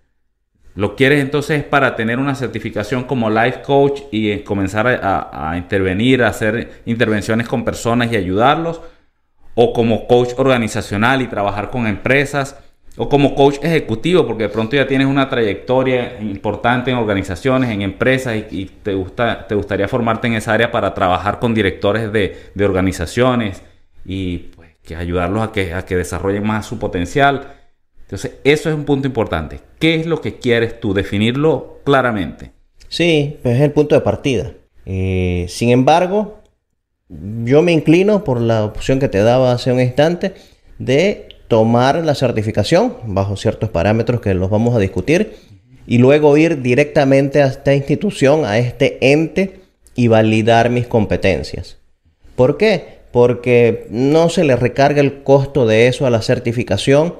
Lo 0.75 0.97
quieres 0.97 1.21
entonces 1.21 1.63
para 1.65 1.97
tener 1.97 2.19
una 2.19 2.35
certificación 2.35 3.05
como 3.05 3.29
life 3.29 3.61
coach 3.63 4.03
y 4.11 4.31
eh, 4.31 4.43
comenzar 4.43 4.87
a, 4.87 5.55
intervenir, 5.57 6.23
a 6.23 6.29
hacer 6.29 6.83
intervenciones 6.87 7.47
con 7.47 7.65
personas 7.65 8.11
y 8.13 8.17
ayudarlos. 8.17 8.81
O 9.55 9.75
como 9.75 10.07
coach 10.07 10.31
organizacional 10.39 11.21
y 11.21 11.27
trabajar 11.27 11.69
con 11.71 11.87
empresas. 11.87 12.59
O 12.97 13.09
como 13.09 13.35
coach 13.35 13.57
ejecutivo, 13.63 14.27
porque 14.27 14.45
de 14.45 14.49
pronto 14.49 14.77
ya 14.77 14.87
tienes 14.87 15.07
una 15.07 15.29
trayectoria 15.29 16.19
importante 16.21 16.91
en 16.91 16.97
organizaciones, 16.97 17.71
en 17.71 17.83
empresas 17.83 18.37
y, 18.51 18.67
te, 18.67 18.95
gusta, 18.95 19.47
te 19.47 19.55
gustaría 19.55 19.89
formarte 19.89 20.27
en 20.27 20.35
esa 20.35 20.53
área 20.55 20.71
para 20.71 20.93
trabajar 20.93 21.39
con 21.39 21.55
directores 21.55 22.13
de, 22.13 22.37
organizaciones 22.63 23.63
y 24.05 24.39
pues, 24.39 24.71
que 24.83 24.97
ayudarlos 24.97 25.43
a 25.43 25.53
que, 25.53 25.73
a 25.73 25.87
que 25.87 25.97
desarrollen 25.97 26.47
más 26.47 26.67
su 26.67 26.79
potencial. 26.79 27.62
Entonces, 28.13 28.33
eso 28.45 28.69
es 28.69 28.75
un 28.75 28.85
punto 28.85 29.07
importante. 29.09 29.61
¿Qué 29.79 29.95
es 29.95 30.05
lo 30.05 30.21
que 30.21 30.37
quieres 30.37 30.79
tú? 30.79 30.93
Definirlo 30.93 31.81
claramente. 31.83 32.51
Sí, 32.91 33.39
pues 33.43 33.57
es 33.57 33.63
el 33.63 33.73
punto 33.73 33.95
de 33.95 34.03
partida. 34.03 34.53
Eh, 34.85 35.47
sin 35.49 35.71
embargo, 35.71 36.43
yo 37.09 37.63
me 37.63 37.73
inclino 37.73 38.23
por 38.23 38.39
la 38.39 38.67
opción 38.67 39.01
que 39.01 39.09
te 39.09 39.23
daba 39.23 39.53
hace 39.53 39.73
un 39.73 39.81
instante 39.81 40.35
de 40.79 41.29
tomar 41.49 42.05
la 42.05 42.15
certificación 42.15 42.99
bajo 43.07 43.39
ciertos 43.39 43.71
parámetros 43.71 44.21
que 44.21 44.35
los 44.35 44.51
vamos 44.51 44.77
a 44.77 44.79
discutir 44.79 45.33
y 45.87 45.97
luego 45.97 46.37
ir 46.37 46.61
directamente 46.61 47.43
a 47.43 47.47
esta 47.47 47.75
institución, 47.75 48.45
a 48.45 48.59
este 48.59 48.99
ente 49.11 49.63
y 49.95 50.09
validar 50.09 50.69
mis 50.69 50.87
competencias. 50.87 51.79
¿Por 52.37 52.59
qué? 52.59 52.99
Porque 53.11 53.87
no 53.89 54.29
se 54.29 54.45
le 54.45 54.55
recarga 54.55 55.01
el 55.01 55.23
costo 55.23 55.67
de 55.67 55.87
eso 55.87 56.05
a 56.05 56.11
la 56.11 56.21
certificación 56.21 57.15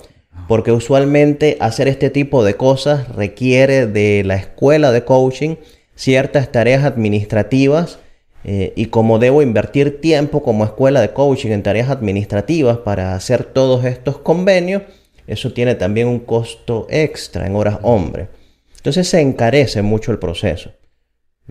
porque 0.49 0.73
usualmente 0.73 1.57
hacer 1.61 1.89
este 1.89 2.11
tipo 2.11 2.45
de 2.45 2.57
cosas 2.57 3.09
requiere 3.15 3.87
de 3.87 4.23
la 4.25 4.35
escuela 4.35 4.93
de 4.93 5.05
coaching 5.05 5.57
ciertas 5.95 6.51
tareas 6.51 6.85
administrativas 6.85 7.99
eh, 8.45 8.73
y 8.75 8.87
como 8.87 9.19
debo 9.19 9.43
invertir 9.43 10.01
tiempo 10.01 10.43
como 10.43 10.65
escuela 10.65 11.01
de 11.01 11.13
coaching 11.13 11.51
en 11.51 11.63
tareas 11.63 11.91
administrativas 11.91 12.79
para 12.79 13.15
hacer 13.15 13.45
todos 13.45 13.85
estos 13.85 14.19
convenios, 14.19 14.83
eso 15.27 15.53
tiene 15.53 15.77
también 15.77 16.09
un 16.09 16.19
costo 16.19 16.87
extra 16.91 17.47
en 17.47 17.55
horas 17.55 17.79
hombre. 17.83 18.29
Entonces 18.77 19.09
se 19.09 19.21
encarece 19.21 19.81
mucho 19.83 20.11
el 20.11 20.19
proceso. 20.19 20.73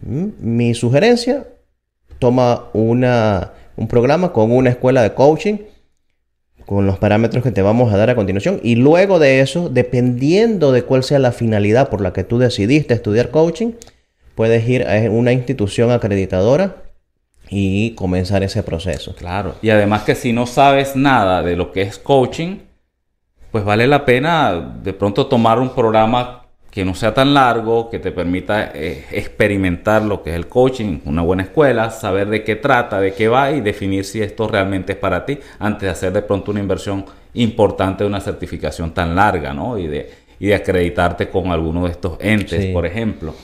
Mm, 0.02 0.28
mi 0.40 0.74
sugerencia, 0.74 1.48
toma 2.20 2.70
una, 2.74 3.54
un 3.78 3.88
programa 3.88 4.34
con 4.34 4.52
una 4.52 4.72
escuela 4.72 5.02
de 5.02 5.14
coaching 5.14 5.58
con 6.66 6.86
los 6.86 6.98
parámetros 7.00 7.44
que 7.44 7.52
te 7.52 7.62
vamos 7.62 7.94
a 7.94 7.98
dar 7.98 8.10
a 8.10 8.16
continuación. 8.16 8.60
Y 8.64 8.76
luego 8.76 9.20
de 9.20 9.42
eso, 9.42 9.70
dependiendo 9.70 10.72
de 10.72 10.84
cuál 10.84 11.04
sea 11.04 11.20
la 11.20 11.32
finalidad 11.32 11.90
por 11.90 12.02
la 12.02 12.14
que 12.14 12.24
tú 12.24 12.38
decidiste 12.38 12.94
estudiar 12.94 13.30
coaching, 13.30 13.74
puedes 14.36 14.68
ir 14.68 14.88
a 14.88 15.10
una 15.10 15.32
institución 15.32 15.92
acreditadora 15.92 16.84
y 17.50 17.96
comenzar 17.96 18.44
ese 18.44 18.64
proceso. 18.64 19.14
Claro. 19.16 19.56
Y 19.62 19.70
además 19.70 20.04
que 20.04 20.16
si 20.16 20.32
no 20.34 20.48
sabes 20.48 20.96
nada 20.96 21.44
de 21.44 21.56
lo 21.56 21.72
que 21.72 21.82
es 21.82 22.00
coaching, 22.00 22.60
pues 23.52 23.66
vale 23.66 23.88
la 23.88 24.06
pena 24.06 24.78
de 24.82 24.94
pronto 24.94 25.28
tomar 25.28 25.60
un 25.60 25.70
programa 25.76 26.41
que 26.72 26.86
no 26.86 26.96
sea 26.96 27.14
tan 27.14 27.34
largo, 27.34 27.90
que 27.90 28.00
te 28.00 28.14
permita 28.14 28.72
eh, 28.74 29.06
experimentar 29.12 30.02
lo 30.04 30.24
que 30.24 30.30
es 30.30 30.38
el 30.38 30.48
coaching, 30.48 31.00
una 31.04 31.22
buena 31.22 31.44
escuela, 31.44 31.92
saber 31.92 32.30
de 32.30 32.46
qué 32.46 32.56
trata, 32.56 33.02
de 33.02 33.14
qué 33.14 33.28
va 33.28 33.52
y 33.52 33.60
definir 33.60 34.06
si 34.06 34.22
esto 34.22 34.48
realmente 34.48 34.94
es 34.94 34.98
para 34.98 35.26
ti 35.26 35.38
antes 35.60 35.82
de 35.82 35.90
hacer 35.90 36.14
de 36.14 36.22
pronto 36.22 36.52
una 36.52 36.62
inversión 36.62 37.06
importante 37.34 38.06
de 38.06 38.10
una 38.10 38.22
certificación 38.22 38.94
tan 38.94 39.16
larga, 39.16 39.54
¿no? 39.54 39.78
Y 39.78 39.88
de, 39.88 40.12
y 40.40 40.48
de 40.48 40.56
acreditarte 40.56 41.28
con 41.30 41.52
alguno 41.52 41.86
de 41.86 41.92
estos 41.92 42.18
entes, 42.22 42.68
por 42.68 42.86
ejemplo. 42.86 43.36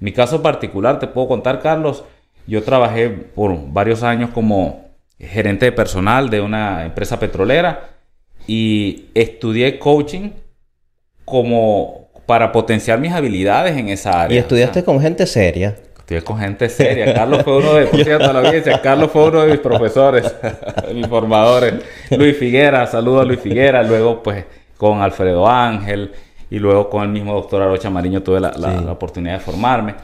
Mi 0.00 0.12
caso 0.12 0.42
particular, 0.42 0.98
te 0.98 1.08
puedo 1.08 1.28
contar, 1.28 1.60
Carlos, 1.60 2.04
yo 2.46 2.62
trabajé 2.62 3.10
por 3.10 3.54
varios 3.70 4.02
años 4.02 4.30
como 4.30 4.86
gerente 5.18 5.66
de 5.66 5.72
personal 5.72 6.30
de 6.30 6.40
una 6.40 6.86
empresa 6.86 7.20
petrolera 7.20 7.90
y 8.46 9.10
estudié 9.14 9.78
coaching 9.78 10.30
como 11.24 12.02
para 12.26 12.52
potenciar 12.52 12.98
mis 13.00 13.12
habilidades 13.12 13.76
en 13.76 13.88
esa 13.88 14.22
área. 14.22 14.34
¿Y 14.34 14.38
estudiaste 14.38 14.84
con 14.84 15.00
gente 15.00 15.26
seria? 15.26 15.76
Estudié 15.98 16.22
con 16.22 16.38
gente 16.38 16.68
seria. 16.68 17.14
Carlos 17.14 17.42
fue 17.42 17.58
uno 17.58 17.74
de, 17.74 17.86
por 17.86 18.04
cierto, 18.04 18.32
la 18.32 18.40
audiencia, 18.40 18.80
Carlos 18.80 19.10
fue 19.10 19.28
uno 19.28 19.42
de 19.42 19.52
mis 19.52 19.60
profesores, 19.60 20.34
mis 20.94 21.06
formadores. 21.06 21.74
Luis 22.10 22.36
Figuera, 22.36 22.86
saludo 22.86 23.20
a 23.20 23.24
Luis 23.24 23.40
Figuera. 23.40 23.82
Luego, 23.82 24.22
pues, 24.22 24.44
con 24.76 25.00
Alfredo 25.00 25.48
Ángel 25.48 26.12
y 26.50 26.58
luego 26.58 26.90
con 26.90 27.02
el 27.02 27.08
mismo 27.08 27.34
doctor 27.34 27.62
Arocha 27.62 27.88
Mariño 27.90 28.22
tuve 28.22 28.40
la, 28.40 28.52
la 28.52 28.92
oportunidad 28.92 29.34
de 29.34 29.40
formarme. 29.40 29.94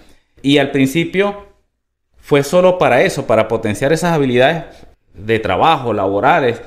Y 0.41 0.59
al 0.59 0.71
principio 0.71 1.49
fue 2.17 2.43
solo 2.43 2.79
para 2.79 3.03
eso, 3.03 3.27
para 3.27 3.49
potenciar 3.49 3.93
esas 3.93 4.13
habilidades 4.13 4.65
de 5.15 5.39
trabajo, 5.39 5.93
laborales. 5.93 6.63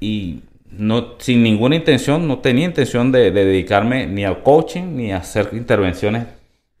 Y 0.00 0.40
no, 0.70 1.14
sin 1.18 1.42
ninguna 1.42 1.76
intención, 1.76 2.26
no 2.28 2.38
tenía 2.38 2.64
intención 2.64 3.10
de, 3.12 3.30
dedicarme 3.30 4.06
ni 4.06 4.24
al 4.24 4.42
coaching 4.42 4.96
ni 4.96 5.12
a 5.12 5.18
hacer 5.18 5.50
intervenciones 5.52 6.26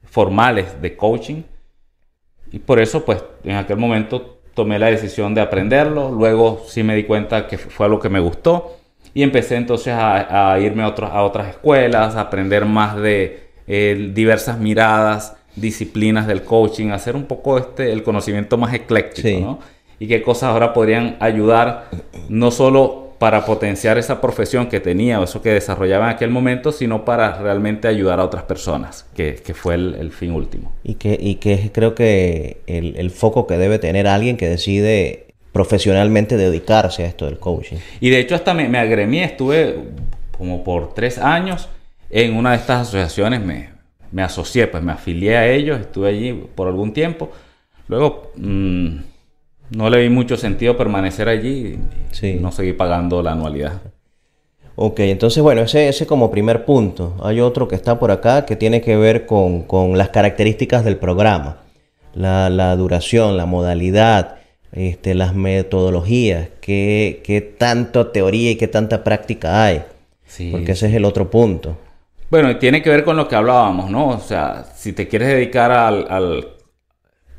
formales 0.04 0.80
de 0.80 0.96
coaching. 0.96 1.42
Y 2.52 2.58
por 2.58 2.80
eso, 2.80 3.04
pues, 3.04 3.22
en 3.44 3.56
aquel 3.56 3.76
momento 3.76 4.40
tomé 4.54 4.78
la 4.78 4.86
decisión 4.86 5.34
de 5.34 5.40
aprenderlo. 5.40 6.10
Luego 6.10 6.64
sí 6.66 6.82
me 6.82 6.96
di 6.96 7.04
cuenta 7.04 7.46
que 7.46 7.58
fue 7.58 7.86
algo 7.86 8.00
que 8.00 8.08
me 8.08 8.20
gustó. 8.20 8.76
Y 9.12 9.22
empecé 9.22 9.56
entonces 9.56 9.94
a, 9.96 10.58
irme 10.60 10.82
a, 10.82 10.86
a, 10.86 11.22
otras 11.24 11.48
escuelas, 11.48 12.14
a 12.14 12.22
aprender 12.22 12.64
más 12.64 12.96
de 12.96 13.50
eh, 13.66 14.10
diversas 14.14 14.58
miradas, 14.58 15.36
disciplinas 15.56 16.26
del 16.26 16.42
coaching, 16.42 16.90
hacer 16.90 17.16
un 17.16 17.24
poco 17.24 17.58
este, 17.58 17.92
el 17.92 18.02
conocimiento 18.02 18.56
más 18.56 18.72
ecléctico, 18.72 19.40
¿no? 19.40 19.58
Y 19.98 20.06
qué 20.06 20.22
cosas 20.22 20.50
ahora 20.50 20.72
podrían 20.72 21.16
ayudar 21.20 21.90
no 22.28 22.50
solo 22.50 23.09
para 23.20 23.44
potenciar 23.44 23.98
esa 23.98 24.18
profesión 24.18 24.70
que 24.70 24.80
tenía 24.80 25.20
o 25.20 25.24
eso 25.24 25.42
que 25.42 25.50
desarrollaba 25.50 26.06
en 26.06 26.16
aquel 26.16 26.30
momento, 26.30 26.72
sino 26.72 27.04
para 27.04 27.36
realmente 27.36 27.86
ayudar 27.86 28.18
a 28.18 28.24
otras 28.24 28.44
personas, 28.44 29.04
que, 29.14 29.36
fue 29.54 29.74
el, 29.74 30.10
fin 30.10 30.32
último. 30.32 30.72
Y 30.82 30.94
que, 30.94 31.18
y 31.20 31.34
que 31.34 31.70
creo 31.70 31.94
que 31.94 32.62
el, 32.66 32.96
el 32.96 33.10
foco 33.10 33.46
que 33.46 33.58
debe 33.58 33.78
tener 33.78 34.06
alguien 34.06 34.38
que 34.38 34.48
decide 34.48 35.26
profesionalmente 35.52 36.38
dedicarse 36.38 37.04
a 37.04 37.08
esto 37.08 37.26
del 37.26 37.38
coaching. 37.38 37.76
Y 38.00 38.08
de 38.08 38.20
hecho 38.20 38.36
hasta 38.36 38.54
me, 38.54 38.70
me 38.70 38.78
agremié, 38.78 39.24
estuve 39.24 39.76
como 40.38 40.64
por 40.64 40.94
tres 40.94 41.18
años 41.18 41.68
en 42.08 42.34
una 42.34 42.52
de 42.52 42.56
estas 42.56 42.88
asociaciones, 42.88 43.42
me, 43.42 43.68
me 44.12 44.22
asocié, 44.22 44.66
pues 44.66 44.82
me 44.82 44.92
afilié 44.92 45.36
a 45.36 45.46
ellos, 45.46 45.78
estuve 45.78 46.08
allí 46.08 46.32
por 46.54 46.68
algún 46.68 46.94
tiempo. 46.94 47.30
Luego 47.86 48.32
mm, 48.36 48.96
no 49.70 49.90
le 49.90 50.02
vi 50.02 50.08
mucho 50.08 50.36
sentido 50.36 50.76
permanecer 50.76 51.28
allí 51.28 51.78
y 52.22 52.32
no 52.34 52.52
seguí 52.52 52.72
pagando 52.72 53.22
la 53.22 53.32
anualidad. 53.32 53.80
Ok, 54.76 55.00
entonces 55.00 55.42
bueno, 55.42 55.62
ese, 55.62 55.88
ese 55.88 56.06
como 56.06 56.30
primer 56.30 56.64
punto. 56.64 57.16
Hay 57.22 57.40
otro 57.40 57.68
que 57.68 57.74
está 57.74 57.98
por 57.98 58.10
acá 58.10 58.46
que 58.46 58.56
tiene 58.56 58.80
que 58.80 58.96
ver 58.96 59.26
con, 59.26 59.62
con 59.62 59.98
las 59.98 60.08
características 60.08 60.84
del 60.84 60.96
programa. 60.96 61.58
La, 62.14 62.50
la, 62.50 62.74
duración, 62.76 63.36
la 63.36 63.46
modalidad, 63.46 64.38
este, 64.72 65.14
las 65.14 65.34
metodologías, 65.34 66.48
qué, 66.60 67.20
qué 67.24 67.40
tanto 67.40 68.08
teoría 68.08 68.52
y 68.52 68.56
qué 68.56 68.68
tanta 68.68 69.04
práctica 69.04 69.64
hay. 69.64 69.82
Porque 70.50 70.72
ese 70.72 70.86
es 70.86 70.94
el 70.94 71.04
otro 71.04 71.30
punto. 71.30 71.76
Bueno, 72.30 72.56
tiene 72.58 72.80
que 72.80 72.90
ver 72.90 73.04
con 73.04 73.16
lo 73.16 73.26
que 73.26 73.34
hablábamos, 73.34 73.90
¿no? 73.90 74.08
O 74.08 74.20
sea, 74.20 74.64
si 74.76 74.92
te 74.92 75.08
quieres 75.08 75.28
dedicar 75.28 75.72
al, 75.72 76.48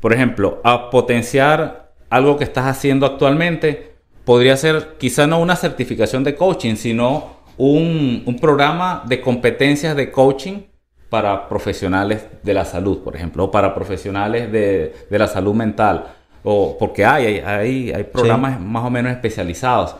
por 0.00 0.12
ejemplo, 0.12 0.60
a 0.62 0.90
potenciar 0.90 1.81
algo 2.12 2.36
que 2.36 2.44
estás 2.44 2.66
haciendo 2.66 3.06
actualmente, 3.06 3.94
podría 4.24 4.56
ser 4.56 4.96
quizá 4.98 5.26
no 5.26 5.40
una 5.40 5.56
certificación 5.56 6.22
de 6.24 6.34
coaching, 6.34 6.76
sino 6.76 7.42
un, 7.56 8.22
un 8.24 8.38
programa 8.38 9.02
de 9.06 9.20
competencias 9.20 9.96
de 9.96 10.10
coaching 10.10 10.62
para 11.08 11.48
profesionales 11.48 12.26
de 12.42 12.54
la 12.54 12.64
salud, 12.64 13.02
por 13.02 13.16
ejemplo, 13.16 13.44
o 13.44 13.50
para 13.50 13.74
profesionales 13.74 14.50
de, 14.52 14.94
de 15.10 15.18
la 15.18 15.26
salud 15.26 15.54
mental 15.54 16.06
o 16.44 16.76
porque 16.78 17.04
hay, 17.04 17.38
hay, 17.38 17.92
hay 17.92 18.04
programas 18.04 18.60
más 18.60 18.84
o 18.84 18.90
menos 18.90 19.12
especializados. 19.12 19.96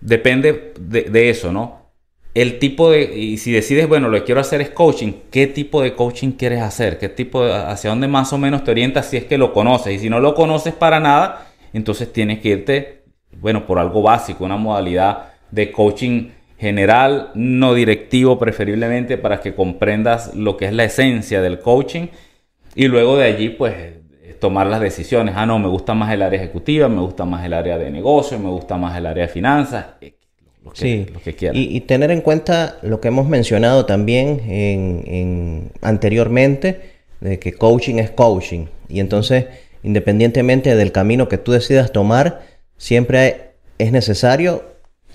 Depende 0.00 0.74
de, 0.78 1.30
eso, 1.30 1.52
¿no? 1.52 1.81
El 2.34 2.58
tipo 2.58 2.90
de, 2.90 3.14
y 3.14 3.36
si 3.36 3.52
decides, 3.52 3.88
bueno, 3.88 4.08
lo 4.08 4.18
que 4.18 4.24
quiero 4.24 4.40
hacer 4.40 4.62
es 4.62 4.70
coaching, 4.70 5.12
¿qué 5.30 5.46
tipo 5.46 5.82
de 5.82 5.94
coaching 5.94 6.32
quieres 6.32 6.62
hacer? 6.62 6.98
¿Qué 6.98 7.10
tipo 7.10 7.44
de, 7.44 7.52
hacia 7.52 7.90
dónde 7.90 8.08
más 8.08 8.32
o 8.32 8.38
menos 8.38 8.64
te 8.64 8.70
orientas 8.70 9.06
si 9.06 9.18
es 9.18 9.24
que 9.24 9.36
lo 9.36 9.52
conoces? 9.52 9.94
Y 9.94 9.98
si 9.98 10.08
no 10.08 10.18
lo 10.18 10.34
conoces 10.34 10.72
para 10.72 10.98
nada, 10.98 11.48
entonces 11.74 12.10
tienes 12.10 12.40
que 12.40 12.48
irte, 12.48 13.02
bueno, 13.38 13.66
por 13.66 13.78
algo 13.78 14.00
básico, 14.00 14.44
una 14.44 14.56
modalidad 14.56 15.32
de 15.50 15.70
coaching 15.70 16.30
general, 16.58 17.32
no 17.34 17.74
directivo 17.74 18.38
preferiblemente, 18.38 19.18
para 19.18 19.40
que 19.40 19.54
comprendas 19.54 20.34
lo 20.34 20.56
que 20.56 20.66
es 20.66 20.72
la 20.72 20.84
esencia 20.84 21.42
del 21.42 21.58
coaching. 21.58 22.06
Y 22.74 22.86
luego 22.86 23.18
de 23.18 23.26
allí, 23.26 23.50
pues 23.50 23.74
tomar 24.42 24.66
las 24.66 24.80
decisiones. 24.80 25.34
Ah, 25.36 25.46
no, 25.46 25.58
me 25.60 25.68
gusta 25.68 25.94
más 25.94 26.12
el 26.12 26.20
área 26.20 26.40
ejecutiva, 26.40 26.88
me 26.88 27.00
gusta 27.00 27.24
más 27.24 27.44
el 27.44 27.52
área 27.52 27.78
de 27.78 27.90
negocio, 27.90 28.38
me 28.40 28.48
gusta 28.48 28.76
más 28.76 28.98
el 28.98 29.06
área 29.06 29.26
de 29.26 29.32
finanzas. 29.32 29.86
Lo 30.64 30.72
que, 30.72 30.80
sí. 30.80 31.06
que 31.24 31.34
quieran. 31.34 31.56
Y, 31.56 31.80
tener 31.82 32.10
en 32.10 32.20
cuenta 32.20 32.78
lo 32.82 33.00
que 33.00 33.08
hemos 33.08 33.28
mencionado 33.28 33.86
también 33.86 34.40
en, 34.46 35.70
anteriormente, 35.80 36.80
de 37.20 37.38
que 37.38 37.52
coaching 37.52 37.96
es 37.96 38.10
coaching. 38.10 38.66
Y 38.88 39.00
entonces, 39.00 39.46
independientemente 39.82 40.74
del 40.76 40.92
camino 40.92 41.28
que 41.28 41.38
tú 41.38 41.52
decidas 41.52 41.92
tomar, 41.92 42.42
siempre 42.76 43.52
es 43.78 43.92
necesario 43.92 44.64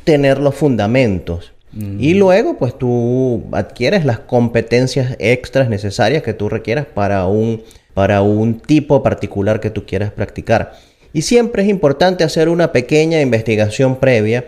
tener 0.04 0.40
los 0.40 0.56
fundamentos. 0.56 1.54
Y 2.00 2.16
luego, 2.16 2.58
pues 2.58 2.76
tú 2.76 3.44
adquieres 3.52 4.04
las 4.04 4.18
competencias 4.20 5.16
extras 5.20 5.70
necesarias 5.70 6.24
que 6.24 6.34
tú 6.34 6.50
requieras 6.50 6.88
para 6.88 7.28
un 7.28 7.62
para 7.98 8.22
un 8.22 8.60
tipo 8.60 9.02
particular 9.02 9.60
que 9.60 9.72
tú 9.72 9.88
quieras 9.88 10.12
practicar. 10.12 10.74
Y 11.14 11.24
siempre 11.24 11.64
es 11.64 11.68
importante 11.68 12.24
hacer 12.24 12.48
una 12.48 12.72
pequeña 12.72 13.22
investigación 13.22 13.96
previa 13.96 14.46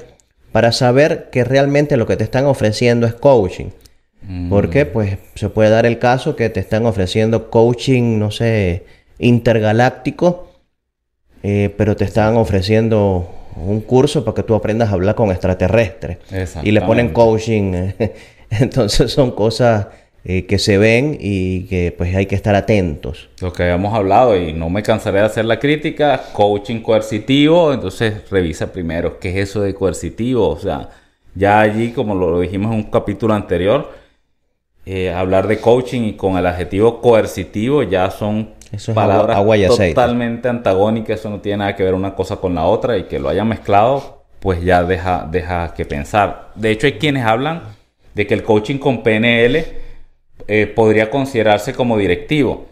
para 0.51 0.71
saber 0.71 1.29
que 1.31 1.43
realmente 1.43 1.97
lo 1.97 2.07
que 2.07 2.17
te 2.17 2.23
están 2.23 2.45
ofreciendo 2.45 3.07
es 3.07 3.13
coaching. 3.13 3.69
Mm. 4.21 4.49
Porque 4.49 4.85
pues 4.85 5.17
se 5.35 5.49
puede 5.49 5.69
dar 5.69 5.85
el 5.85 5.99
caso 5.99 6.35
que 6.35 6.49
te 6.49 6.59
están 6.59 6.85
ofreciendo 6.85 7.49
coaching, 7.49 8.19
no 8.19 8.31
sé, 8.31 8.85
intergaláctico, 9.17 10.51
eh, 11.43 11.73
pero 11.77 11.95
te 11.95 12.05
están 12.05 12.35
ofreciendo 12.35 13.29
un 13.55 13.81
curso 13.81 14.23
para 14.23 14.35
que 14.35 14.43
tú 14.43 14.55
aprendas 14.55 14.89
a 14.89 14.93
hablar 14.93 15.15
con 15.15 15.31
extraterrestres. 15.31 16.17
Y 16.63 16.71
le 16.71 16.81
ponen 16.81 17.09
coaching. 17.09 17.91
Entonces 18.49 19.11
son 19.11 19.31
cosas 19.31 19.87
eh, 20.25 20.45
que 20.45 20.59
se 20.59 20.77
ven 20.77 21.17
y 21.19 21.63
que 21.67 21.93
pues 21.97 22.13
hay 22.15 22.25
que 22.25 22.35
estar 22.35 22.53
atentos. 22.53 23.29
Lo 23.41 23.53
que 23.53 23.63
habíamos 23.63 23.93
hablado 23.93 24.37
y 24.37 24.51
no 24.51 24.69
me 24.69 24.83
cansaré 24.83 25.19
de 25.19 25.25
hacer 25.25 25.45
la 25.45 25.59
crítica, 25.59 26.21
coaching 26.33 26.81
coercitivo, 26.81 27.73
entonces 27.73 28.29
revisa 28.29 28.71
primero 28.71 29.19
qué 29.19 29.29
es 29.29 29.49
eso 29.49 29.61
de 29.61 29.73
coercitivo, 29.73 30.49
o 30.49 30.59
sea, 30.59 30.89
ya 31.35 31.61
allí 31.61 31.91
como 31.91 32.15
lo 32.15 32.41
dijimos 32.41 32.73
en 32.73 32.79
un 32.79 32.91
capítulo 32.91 33.33
anterior, 33.33 33.93
eh, 34.85 35.09
hablar 35.11 35.47
de 35.47 35.59
coaching 35.59 36.01
y 36.01 36.13
con 36.13 36.37
el 36.37 36.45
adjetivo 36.45 36.99
coercitivo 36.99 37.83
ya 37.83 38.11
son 38.11 38.49
palabras 38.93 39.39
totalmente 39.67 40.49
antagónicas, 40.49 41.19
eso 41.19 41.29
no 41.29 41.39
tiene 41.39 41.59
nada 41.59 41.75
que 41.75 41.83
ver 41.83 41.93
una 41.93 42.13
cosa 42.13 42.37
con 42.37 42.55
la 42.55 42.65
otra 42.65 42.97
y 42.97 43.03
que 43.03 43.19
lo 43.19 43.29
hayan 43.29 43.47
mezclado 43.47 44.19
pues 44.39 44.63
ya 44.63 44.83
deja, 44.83 45.27
deja 45.29 45.73
que 45.73 45.85
pensar. 45.85 46.51
De 46.55 46.71
hecho 46.71 46.87
hay 46.87 46.93
quienes 46.93 47.25
hablan 47.25 47.63
de 48.13 48.27
que 48.27 48.33
el 48.33 48.43
coaching 48.43 48.77
con 48.77 49.03
PNL 49.03 49.65
eh, 50.49 50.65
podría 50.65 51.11
considerarse 51.11 51.73
como 51.73 51.95
directivo? 51.97 52.67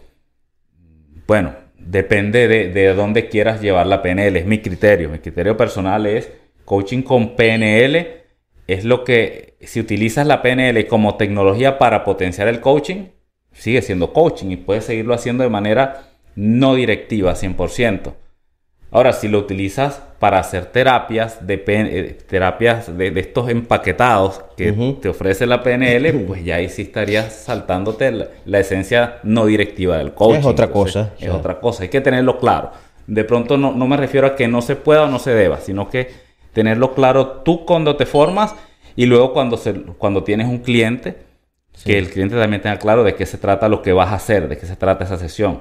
Bueno, 1.28 1.54
depende 1.78 2.48
de, 2.48 2.70
de, 2.70 2.92
dónde 2.92 3.28
quieras 3.28 3.60
llevar 3.60 3.86
la 3.86 4.02
PNL, 4.02 4.36
es 4.36 4.46
mi 4.46 4.58
criterio. 4.58 5.08
Mi 5.08 5.20
criterio 5.20 5.56
personal 5.56 6.04
es 6.06 6.28
coaching 6.64 7.02
con 7.02 7.36
PNL, 7.36 8.24
es 8.66 8.84
lo 8.84 9.04
que 9.04 9.54
si 9.60 9.78
utilizas 9.78 10.26
la 10.26 10.42
PNL 10.42 10.88
como 10.88 11.16
tecnología 11.16 11.78
para 11.78 12.02
potenciar 12.02 12.48
el 12.48 12.60
coaching, 12.60 13.06
sigue 13.52 13.80
siendo 13.80 14.12
coaching 14.12 14.50
y 14.50 14.56
puedes 14.56 14.84
seguirlo 14.84 15.14
haciendo 15.14 15.44
de 15.44 15.50
manera 15.50 16.08
no 16.34 16.74
directiva 16.74 17.36
100%. 17.36 18.12
Ahora, 18.90 19.12
si 19.12 19.28
lo 19.28 19.38
utilizas 19.38 20.02
para 20.18 20.40
hacer 20.40 20.66
terapias 20.66 21.46
de, 21.46 21.62
eh, 21.66 22.18
terapias 22.28 22.96
de, 22.96 23.12
estos 23.20 23.48
empaquetados 23.48 24.42
que 24.56 24.72
te 25.00 25.08
ofrece 25.08 25.46
la 25.46 25.62
PNL, 25.62 26.12
pues 26.26 26.44
ya 26.44 26.56
ahí 26.56 26.68
sí 26.68 26.82
estarías 26.82 27.32
saltándote 27.32 28.26
la, 28.44 28.58
esencia 28.58 29.18
no 29.22 29.46
directiva 29.46 29.98
del 29.98 30.14
coaching. 30.14 30.40
Es 30.40 30.46
otra 30.46 30.70
cosa. 30.70 31.12
Es 31.20 31.30
otra 31.30 31.60
cosa. 31.60 31.84
Hay 31.84 31.88
que 31.88 32.00
tenerlo 32.00 32.38
claro. 32.38 32.72
De 33.06 33.24
pronto 33.24 33.56
no, 33.56 33.72
me 33.72 33.96
refiero 33.96 34.26
a 34.26 34.34
que 34.34 34.48
no 34.48 34.60
se 34.60 34.74
pueda 34.74 35.04
o 35.04 35.06
no 35.06 35.20
se 35.20 35.30
deba, 35.30 35.58
sino 35.60 35.88
que 35.88 36.10
tenerlo 36.52 36.94
claro 36.94 37.42
tú 37.44 37.64
cuando 37.64 37.96
te 37.96 38.04
formas 38.04 38.54
y 38.96 39.06
luego 39.06 39.32
cuando, 39.32 39.56
se, 39.56 39.72
cuando 39.72 40.24
tienes 40.24 40.48
un 40.48 40.58
cliente, 40.58 41.16
que 41.84 41.96
el 41.96 42.10
cliente 42.10 42.36
también 42.36 42.60
tenga 42.60 42.78
claro 42.78 43.04
de 43.04 43.14
qué 43.14 43.24
se 43.24 43.38
trata 43.38 43.68
lo 43.68 43.82
que 43.82 43.92
vas 43.92 44.08
a 44.08 44.16
hacer, 44.16 44.48
de 44.48 44.58
qué 44.58 44.66
se 44.66 44.74
trata 44.74 45.04
esa 45.04 45.16
sesión. 45.16 45.60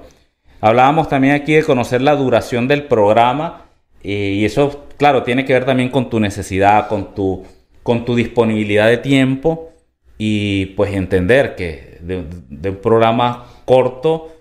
Hablábamos 0.59 1.07
también 1.07 1.35
aquí 1.35 1.53
de 1.53 1.63
conocer 1.63 2.01
la 2.01 2.15
duración 2.15 2.67
del 2.67 2.85
programa 2.85 3.66
y 4.03 4.45
eso, 4.45 4.85
claro, 4.97 5.23
tiene 5.23 5.45
que 5.45 5.53
ver 5.53 5.65
también 5.65 5.89
con 5.89 6.09
tu 6.09 6.19
necesidad, 6.19 6.87
con 6.87 7.13
tu, 7.13 7.43
con 7.83 8.05
tu 8.05 8.15
disponibilidad 8.15 8.87
de 8.87 8.97
tiempo 8.97 9.71
y 10.17 10.67
pues 10.67 10.93
entender 10.93 11.55
que 11.55 11.97
de, 12.01 12.69
un 12.69 12.77
programa 12.77 13.47
corto, 13.65 14.33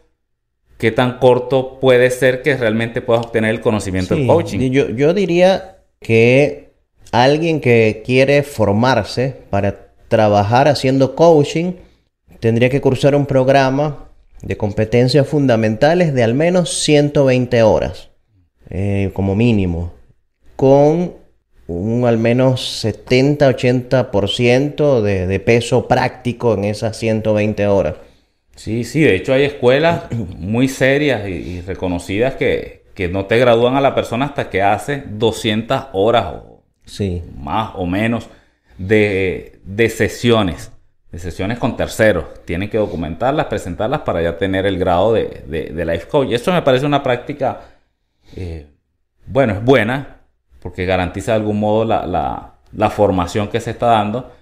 qué 0.78 0.92
tan 0.92 1.18
corto 1.18 1.78
puede 1.80 2.10
ser 2.10 2.42
que 2.42 2.56
realmente 2.56 3.02
puedas 3.02 3.26
obtener 3.26 3.50
el 3.50 3.60
conocimiento 3.60 4.14
del 4.14 4.26
coaching. 4.26 4.70
Yo, 4.70 4.88
yo 4.90 5.14
diría 5.14 5.78
que 6.00 6.70
alguien 7.12 7.60
que 7.60 8.02
quiere 8.04 8.42
formarse 8.42 9.34
para 9.50 9.92
trabajar 10.08 10.68
haciendo 10.68 11.14
coaching 11.14 11.72
tendría 12.40 12.68
que 12.68 12.80
cursar 12.80 13.14
un 13.14 13.26
programa 13.26 14.10
de 14.42 14.56
competencias 14.56 15.26
fundamentales 15.26 16.14
de 16.14 16.22
al 16.22 16.34
menos 16.34 16.70
120 16.82 17.62
horas, 17.62 18.05
eh, 18.70 19.10
como 19.12 19.34
mínimo, 19.34 19.92
con 20.56 21.14
un 21.66 22.04
al 22.06 22.18
menos 22.18 22.84
70-80% 22.84 25.00
de, 25.00 25.26
de 25.26 25.40
peso 25.40 25.88
práctico 25.88 26.54
en 26.54 26.62
esas 26.64 26.96
120 26.96 27.66
horas. 27.66 27.96
Sí, 28.54 28.84
sí, 28.84 29.00
de 29.00 29.16
hecho 29.16 29.32
hay 29.34 29.42
escuelas 29.44 30.04
muy 30.36 30.68
serias 30.68 31.28
y, 31.28 31.60
reconocidas 31.62 32.34
que, 32.34 32.84
no 33.10 33.26
te 33.26 33.38
gradúan 33.38 33.76
a 33.76 33.82
la 33.82 33.94
persona 33.94 34.24
hasta 34.24 34.48
que 34.48 34.62
hace 34.62 35.02
200 35.06 35.88
horas 35.92 36.32
o 36.32 36.62
sí. 36.86 37.22
más 37.36 37.72
o 37.74 37.84
menos 37.84 38.30
de, 38.78 39.58
de 39.64 39.90
sesiones 39.90 40.70
sesiones 41.18 41.58
con 41.58 41.76
terceros. 41.76 42.24
Tienen 42.44 42.68
que 42.68 42.78
documentarlas, 42.78 43.46
presentarlas 43.46 44.00
para 44.00 44.22
ya 44.22 44.38
tener 44.38 44.66
el 44.66 44.78
grado 44.78 45.12
de, 45.12 45.42
de, 45.46 45.84
life 45.84 46.08
coach. 46.08 46.28
Y 46.30 46.34
eso 46.34 46.52
me 46.52 46.62
parece 46.62 46.86
una 46.86 47.02
práctica, 47.02 47.60
eh, 48.34 48.66
bueno, 49.26 49.52
es 49.54 49.64
buena, 49.64 50.20
porque 50.60 50.84
garantiza 50.84 51.32
de 51.32 51.38
algún 51.38 51.60
modo 51.60 51.84
la, 51.84 52.06
la, 52.06 52.54
la 52.72 52.90
formación 52.90 53.48
que 53.48 53.60
se 53.60 53.70
está 53.72 53.86
dando. 53.86 54.32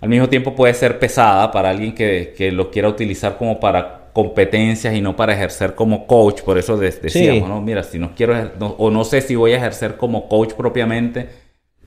Al 0.00 0.08
mismo 0.08 0.28
tiempo 0.28 0.54
puede 0.54 0.74
ser 0.74 0.98
pesada 0.98 1.50
para 1.50 1.70
alguien 1.70 1.94
que, 1.94 2.34
que 2.36 2.52
lo 2.52 2.70
quiera 2.70 2.88
utilizar 2.88 3.38
como 3.38 3.58
para 3.58 4.10
competencias 4.12 4.94
y 4.94 5.00
no 5.00 5.16
para 5.16 5.34
ejercer 5.34 5.74
como 5.74 6.06
coach. 6.06 6.42
Por 6.42 6.58
eso 6.58 6.76
de- 6.76 6.90
decíamos, 6.90 7.48
¿no? 7.48 7.60
Mira, 7.60 7.82
si 7.82 7.98
no 7.98 8.14
quiero, 8.14 8.34
no- 8.58 8.74
o 8.78 8.90
no 8.90 9.04
sé 9.04 9.20
si 9.22 9.34
voy 9.34 9.52
a 9.52 9.56
ejercer 9.56 9.96
como 9.96 10.28
coach 10.28 10.52
propiamente, 10.54 11.28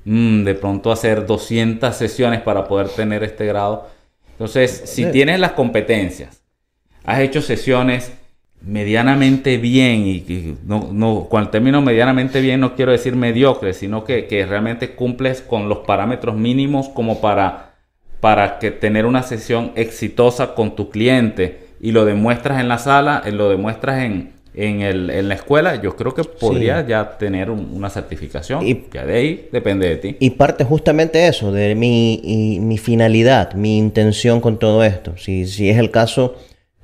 mm, 0.06 0.44
de 0.44 0.56
pronto 0.56 0.92
hacer 0.92 1.26
200 1.26 1.96
sesiones 1.96 2.42
para 2.42 2.66
poder 2.68 2.90
tener 2.90 3.24
este 3.24 3.46
grado. 3.46 3.88
Entonces, 4.32 4.84
si 4.86 5.04
Sí. 5.06 5.12
tienes 5.12 5.40
las 5.40 5.52
competencias, 5.52 6.42
has 7.04 7.20
hecho 7.20 7.42
sesiones 7.42 8.12
medianamente 8.62 9.58
bien, 9.58 10.06
y, 10.06 10.16
y 10.28 10.58
no, 10.66 10.90
no, 10.92 11.28
con 11.30 11.42
el 11.44 11.50
término 11.50 11.82
medianamente 11.82 12.42
bien 12.42 12.60
no 12.60 12.76
quiero 12.76 12.92
decir 12.92 13.16
mediocre, 13.16 13.74
sino 13.74 14.04
que, 14.04 14.26
que 14.28 14.46
realmente 14.46 14.92
cumples 14.92 15.42
con 15.42 15.70
los 15.70 15.80
parámetros 15.80 16.36
mínimos 16.36 16.90
como 16.90 17.22
para, 17.22 17.76
para 18.20 18.60
que 18.60 18.72
tener 18.72 19.06
una 19.06 19.24
sesión 19.24 19.72
exitosa 19.76 20.56
con 20.56 20.76
tu 20.76 20.90
cliente 20.90 21.70
y 21.82 21.92
lo 21.94 22.04
demuestras 22.06 22.60
en 22.60 22.68
la 22.68 22.78
sala, 22.78 23.24
eh, 23.26 23.32
lo 23.32 23.50
demuestras 23.50 24.04
en, 24.04 24.34
en, 24.54 24.82
el- 24.82 25.10
en 25.10 25.30
la 25.30 25.36
escuela, 25.36 25.82
yo 25.82 25.96
creo 25.96 26.14
que 26.14 26.24
podrías 26.26 26.86
ya 26.86 27.18
tener 27.18 27.50
un- 27.50 27.70
una 27.74 27.90
certificación. 27.90 28.68
Y- 28.68 28.86
ya 28.94 29.06
de 29.06 29.16
ahí 29.16 29.48
depende 29.54 29.88
de 29.88 29.96
ti. 29.96 30.18
Y 30.20 30.32
parte 30.32 30.66
justamente 30.66 31.28
eso, 31.28 31.54
de 31.54 31.76
mi, 31.76 32.20
y 32.24 32.60
mi 32.60 32.78
finalidad, 32.78 33.54
mi 33.54 33.78
intención 33.78 34.42
con 34.42 34.60
todo 34.60 34.84
esto. 34.84 35.16
Si, 35.18 35.46
si 35.48 35.70
es 35.70 35.78
el 35.78 35.92
caso 35.92 36.36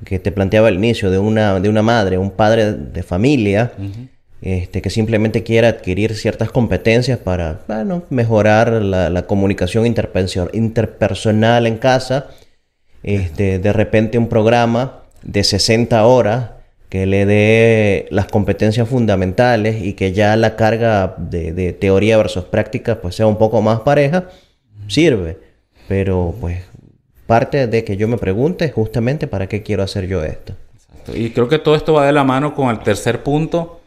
que 0.03 0.19
te 0.19 0.31
planteaba 0.31 0.67
al 0.67 0.75
inicio 0.75 1.09
de 1.09 1.17
una, 1.17 1.59
de 1.59 1.69
una 1.69 1.81
madre, 1.81 2.17
un 2.17 2.31
padre 2.31 2.73
de 2.73 3.03
familia, 3.03 3.71
este, 4.41 4.81
que 4.81 4.89
simplemente 4.89 5.43
quiere 5.43 5.67
adquirir 5.67 6.15
ciertas 6.15 6.51
competencias 6.51 7.17
para, 7.17 7.61
bueno, 7.67 8.03
mejorar 8.09 8.73
la, 8.73 9.09
la 9.09 9.25
comunicación 9.25 9.85
interpersonal 9.85 11.65
en 11.65 11.77
casa, 11.77 12.27
este, 13.03 13.59
de 13.59 13.73
repente 13.73 14.17
un 14.17 14.27
programa 14.27 15.03
de 15.23 15.43
60 15.43 16.05
horas 16.05 16.51
que 16.89 17.05
le 17.05 17.25
dé 17.25 18.07
las 18.11 18.27
competencias 18.27 18.87
fundamentales 18.87 19.83
y 19.83 19.93
que 19.93 20.11
ya 20.11 20.35
la 20.35 20.55
carga 20.55 21.15
de, 21.17 21.51
de 21.51 21.73
teoría 21.73 22.17
versus 22.17 22.45
práctica 22.45 23.01
pues 23.01 23.15
sea 23.15 23.27
un 23.27 23.37
poco 23.37 23.61
más 23.61 23.81
pareja, 23.81 24.29
sirve. 24.87 25.37
Pero 25.87 26.35
pues 26.39 26.59
parte 27.27 27.67
de 27.67 27.83
que 27.83 27.97
yo 27.97 28.07
me 28.07 28.17
pregunte 28.17 28.69
justamente 28.71 29.27
para 29.27 29.47
qué 29.47 29.63
quiero 29.63 29.83
hacer 29.83 30.07
yo 30.07 30.23
esto. 30.23 30.53
Exacto. 30.75 31.17
Y 31.17 31.31
creo 31.31 31.47
que 31.47 31.59
todo 31.59 31.75
esto 31.75 31.93
va 31.93 32.05
de 32.05 32.11
la 32.13 32.23
mano 32.23 32.53
con 32.53 32.69
el 32.69 32.79
tercer 32.79 33.23
punto, 33.23 33.81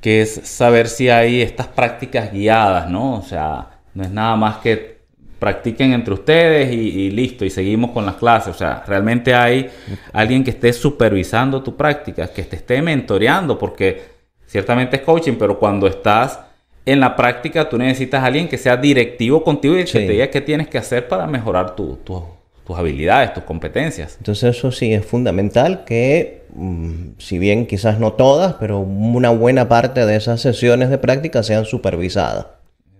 que 0.00 0.22
es 0.22 0.40
saber 0.44 0.88
si 0.88 1.08
hay 1.10 1.42
estas 1.42 1.66
prácticas 1.68 2.32
guiadas, 2.32 2.88
¿no? 2.90 3.14
O 3.18 3.22
sea, 3.22 3.68
no 3.94 4.02
es 4.04 4.10
nada 4.10 4.36
más 4.36 4.58
que 4.58 5.00
practiquen 5.38 5.92
entre 5.92 6.14
ustedes 6.14 6.72
y, 6.72 6.76
y 6.76 7.10
listo, 7.10 7.44
y 7.44 7.50
seguimos 7.50 7.90
con 7.92 8.04
las 8.06 8.16
clases. 8.16 8.54
O 8.54 8.58
sea, 8.58 8.82
realmente 8.86 9.34
hay 9.34 9.68
alguien 10.12 10.44
que 10.44 10.50
esté 10.50 10.72
supervisando 10.72 11.62
tu 11.62 11.76
práctica, 11.76 12.28
que 12.28 12.42
te 12.44 12.56
esté 12.56 12.80
mentoreando, 12.82 13.58
porque 13.58 14.02
ciertamente 14.46 14.96
es 14.96 15.02
coaching, 15.02 15.34
pero 15.38 15.58
cuando 15.58 15.86
estás 15.86 16.40
en 16.86 17.00
la 17.00 17.14
práctica, 17.16 17.68
tú 17.68 17.76
necesitas 17.78 18.22
a 18.22 18.26
alguien 18.26 18.48
que 18.48 18.58
sea 18.58 18.76
directivo 18.76 19.42
contigo 19.44 19.74
y 19.78 19.84
que 19.84 19.92
te 19.92 20.12
diga 20.12 20.30
qué 20.30 20.40
tienes 20.40 20.68
que 20.68 20.78
hacer 20.78 21.08
para 21.08 21.26
mejorar 21.26 21.74
tu- 21.76 21.96
tu- 22.04 22.24
tus 22.70 22.78
habilidades, 22.78 23.34
tus 23.34 23.42
competencias. 23.42 24.14
Entonces 24.18 24.56
eso 24.56 24.70
sí 24.70 24.94
es 24.94 25.04
fundamental 25.04 25.84
que, 25.84 26.44
mm, 26.54 27.18
si 27.18 27.40
bien 27.40 27.66
quizás 27.66 27.98
no 27.98 28.12
todas, 28.12 28.54
pero 28.60 28.78
una 28.78 29.30
buena 29.30 29.68
parte 29.68 30.06
de 30.06 30.14
esas 30.14 30.40
sesiones 30.40 30.88
de 30.88 30.98
práctica 30.98 31.42
sean 31.42 31.64
supervisadas. 31.64 32.46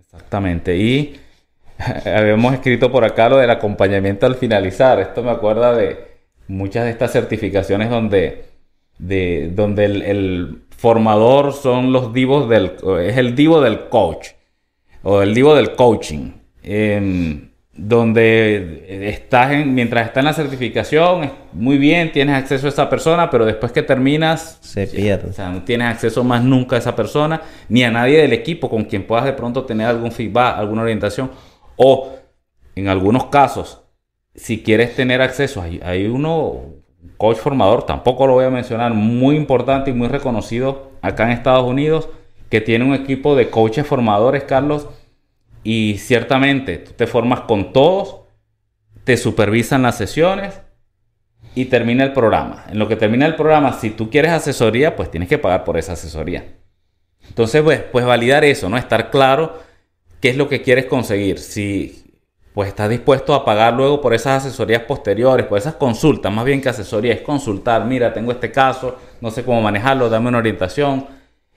Exactamente. 0.01 0.75
Y 0.75 1.15
habíamos 2.05 2.53
escrito 2.53 2.91
por 2.91 3.05
acá 3.05 3.29
lo 3.29 3.37
del 3.37 3.49
acompañamiento 3.49 4.25
al 4.25 4.35
finalizar. 4.35 4.99
Esto 4.99 5.23
me 5.23 5.31
acuerda 5.31 5.73
de 5.73 5.99
muchas 6.49 6.83
de 6.83 6.89
estas 6.89 7.13
certificaciones 7.13 7.89
donde, 7.89 8.43
de, 8.97 9.51
donde 9.55 9.85
el, 9.85 10.01
el 10.01 10.61
formador 10.75 11.53
son 11.53 11.93
los 11.93 12.11
divos 12.11 12.49
del... 12.49 12.73
es 13.05 13.15
el 13.15 13.35
divo 13.35 13.61
del 13.61 13.87
coach. 13.87 14.31
O 15.03 15.21
el 15.21 15.33
divo 15.33 15.55
del 15.55 15.75
coaching. 15.75 16.33
Em, 16.61 17.50
donde 17.83 19.07
estás 19.09 19.53
en, 19.53 19.73
mientras 19.73 20.05
está 20.05 20.19
en 20.19 20.27
la 20.27 20.33
certificación, 20.33 21.31
muy 21.51 21.79
bien, 21.79 22.11
tienes 22.11 22.35
acceso 22.35 22.67
a 22.67 22.69
esa 22.69 22.89
persona, 22.91 23.31
pero 23.31 23.43
después 23.43 23.71
que 23.71 23.81
terminas, 23.81 24.59
Se 24.61 24.85
pierde. 24.85 25.31
o 25.31 25.33
sea, 25.33 25.49
no 25.49 25.63
tienes 25.63 25.87
acceso 25.87 26.23
más 26.23 26.43
nunca 26.43 26.75
a 26.75 26.79
esa 26.79 26.95
persona, 26.95 27.41
ni 27.69 27.83
a 27.83 27.89
nadie 27.89 28.21
del 28.21 28.33
equipo 28.33 28.69
con 28.69 28.83
quien 28.83 29.07
puedas 29.07 29.25
de 29.25 29.33
pronto 29.33 29.65
tener 29.65 29.87
algún 29.87 30.11
feedback, 30.11 30.59
alguna 30.59 30.83
orientación. 30.83 31.31
O 31.75 32.13
en 32.75 32.87
algunos 32.87 33.25
casos, 33.25 33.81
si 34.35 34.61
quieres 34.61 34.95
tener 34.95 35.19
acceso, 35.19 35.59
hay, 35.59 35.79
hay 35.83 36.05
uno, 36.05 36.37
un 36.49 36.83
coach 37.17 37.37
formador, 37.37 37.87
tampoco 37.87 38.27
lo 38.27 38.33
voy 38.33 38.45
a 38.45 38.51
mencionar, 38.51 38.93
muy 38.93 39.35
importante 39.35 39.89
y 39.89 39.93
muy 39.93 40.07
reconocido 40.07 40.91
acá 41.01 41.23
en 41.23 41.31
Estados 41.31 41.67
Unidos, 41.67 42.09
que 42.51 42.61
tiene 42.61 42.85
un 42.85 42.93
equipo 42.93 43.35
de 43.35 43.49
coaches 43.49 43.87
formadores, 43.87 44.43
Carlos, 44.43 44.87
y 45.63 45.97
ciertamente 45.97 46.77
tú 46.77 46.91
te 46.93 47.07
formas 47.07 47.41
con 47.41 47.73
todos, 47.73 48.21
te 49.03 49.17
supervisan 49.17 49.83
las 49.83 49.97
sesiones 49.97 50.61
y 51.55 51.65
termina 51.65 52.03
el 52.03 52.13
programa. 52.13 52.65
En 52.69 52.79
lo 52.79 52.87
que 52.87 52.95
termina 52.95 53.25
el 53.25 53.35
programa, 53.35 53.73
si 53.73 53.91
tú 53.91 54.09
quieres 54.09 54.31
asesoría, 54.31 54.95
pues 54.95 55.11
tienes 55.11 55.29
que 55.29 55.37
pagar 55.37 55.63
por 55.63 55.77
esa 55.77 55.93
asesoría. 55.93 56.45
Entonces, 57.27 57.61
pues, 57.61 57.81
pues 57.91 58.05
validar 58.05 58.43
eso, 58.43 58.69
¿no? 58.69 58.77
Estar 58.77 59.09
claro 59.11 59.59
qué 60.19 60.29
es 60.29 60.37
lo 60.37 60.49
que 60.49 60.61
quieres 60.61 60.85
conseguir. 60.85 61.39
Si 61.39 61.97
pues 62.53 62.67
estás 62.67 62.89
dispuesto 62.89 63.33
a 63.33 63.45
pagar 63.45 63.73
luego 63.73 64.01
por 64.01 64.13
esas 64.13 64.45
asesorías 64.45 64.83
posteriores, 64.83 65.45
por 65.45 65.57
esas 65.57 65.75
consultas, 65.75 66.33
más 66.33 66.43
bien 66.43 66.61
que 66.61 66.67
asesoría, 66.67 67.13
es 67.13 67.21
consultar, 67.21 67.85
mira, 67.85 68.13
tengo 68.13 68.31
este 68.33 68.51
caso, 68.51 68.97
no 69.21 69.31
sé 69.31 69.45
cómo 69.45 69.61
manejarlo, 69.61 70.09
dame 70.09 70.27
una 70.27 70.39
orientación. 70.39 71.07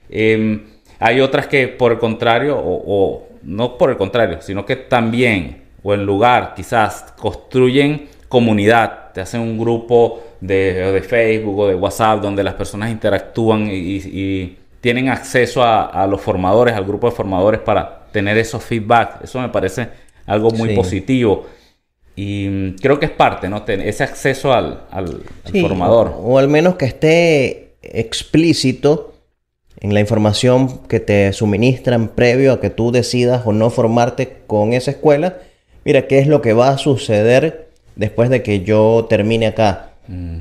Eh, 0.09 0.63
hay 0.99 1.19
otras 1.19 1.47
que 1.47 1.67
por 1.67 1.91
el 1.91 1.99
contrario, 1.99 2.57
o 2.57 3.27
no 3.45 3.77
por 3.77 3.89
el 3.91 3.97
contrario, 3.97 4.41
sino 4.41 4.65
que 4.65 4.75
también, 4.75 5.63
o 5.83 5.93
en 5.93 6.05
lugar, 6.05 6.53
quizás 6.55 7.13
construyen 7.17 8.09
comunidad, 8.27 9.11
te 9.13 9.21
hacen 9.21 9.41
un 9.41 9.57
grupo 9.57 10.21
de, 10.41 10.91
de 10.91 11.01
Facebook 11.01 11.57
o 11.59 11.67
de 11.67 11.75
WhatsApp 11.75 12.21
donde 12.21 12.43
las 12.43 12.55
personas 12.55 12.91
interactúan 12.91 13.69
y, 13.71 14.57
tienen 14.81 15.09
acceso 15.09 15.63
a, 15.63 15.85
a 15.85 16.05
los 16.05 16.21
formadores, 16.21 16.75
al 16.75 16.85
grupo 16.85 17.09
de 17.09 17.15
formadores 17.15 17.59
para 17.61 18.05
tener 18.11 18.37
esos 18.37 18.63
feedback. 18.63 19.23
Eso 19.23 19.39
me 19.39 19.49
parece 19.49 19.87
algo 20.27 20.51
muy 20.51 20.69
Sí. 20.69 20.75
positivo. 20.75 21.47
Y 22.15 22.47
mm, 22.47 22.75
creo 22.81 22.99
que 22.99 23.07
es 23.07 23.11
parte, 23.11 23.49
¿no? 23.49 23.63
Ten- 23.63 23.81
ese 23.81 24.03
acceso 24.03 24.53
al, 24.53 24.83
al- 24.91 25.23
al 25.43 25.51
Sí, 25.51 25.61
formador. 25.61 26.09
O, 26.09 26.33
o 26.33 26.37
al 26.37 26.47
menos 26.49 26.75
que 26.75 26.85
esté 26.85 27.75
explícito 27.81 29.14
en 29.79 29.93
la 29.93 29.99
información 29.99 30.79
que 30.87 30.99
te 30.99 31.31
suministran 31.33 32.07
previo 32.09 32.53
a 32.53 32.59
que 32.61 32.69
tú 32.69 32.91
decidas 32.91 33.43
o 33.45 33.53
no 33.53 33.69
formarte 33.69 34.37
con 34.47 34.73
esa 34.73 34.91
escuela. 34.91 35.37
Mira, 35.83 36.07
¿qué 36.07 36.19
es 36.19 36.27
lo 36.27 36.41
que 36.41 36.53
va 36.53 36.69
a 36.69 36.77
suceder 36.77 37.69
después 37.95 38.29
de 38.29 38.41
que 38.43 38.61
yo 38.61 39.05
termine 39.09 39.47
acá? 39.47 39.91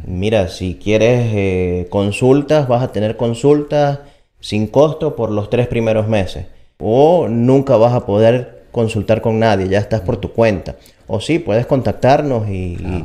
Mira, 0.07 0.49
si 0.49 0.75
quieres 0.75 1.31
eh, 1.35 1.87
consultas, 1.91 2.69
vas 2.69 2.83
a 2.83 2.93
tener 2.93 3.17
consultas 3.17 4.01
sin 4.41 4.67
costo 4.67 5.17
por 5.17 5.31
los 5.31 5.49
tres 5.51 5.67
primeros 5.67 6.07
meses. 6.07 6.47
O 6.79 7.29
nunca 7.29 7.77
vas 7.77 7.95
a 7.95 8.05
poder 8.05 8.65
consultar 8.73 9.21
con 9.23 9.39
nadie, 9.39 9.69
ya 9.69 9.79
estás 9.79 10.01
por 10.03 10.17
tu 10.19 10.33
cuenta. 10.33 10.77
O 11.07 11.21
sí, 11.21 11.39
puedes 11.39 11.65
contactarnos 11.67 12.49
y, 12.49 12.53
y- 12.75 13.05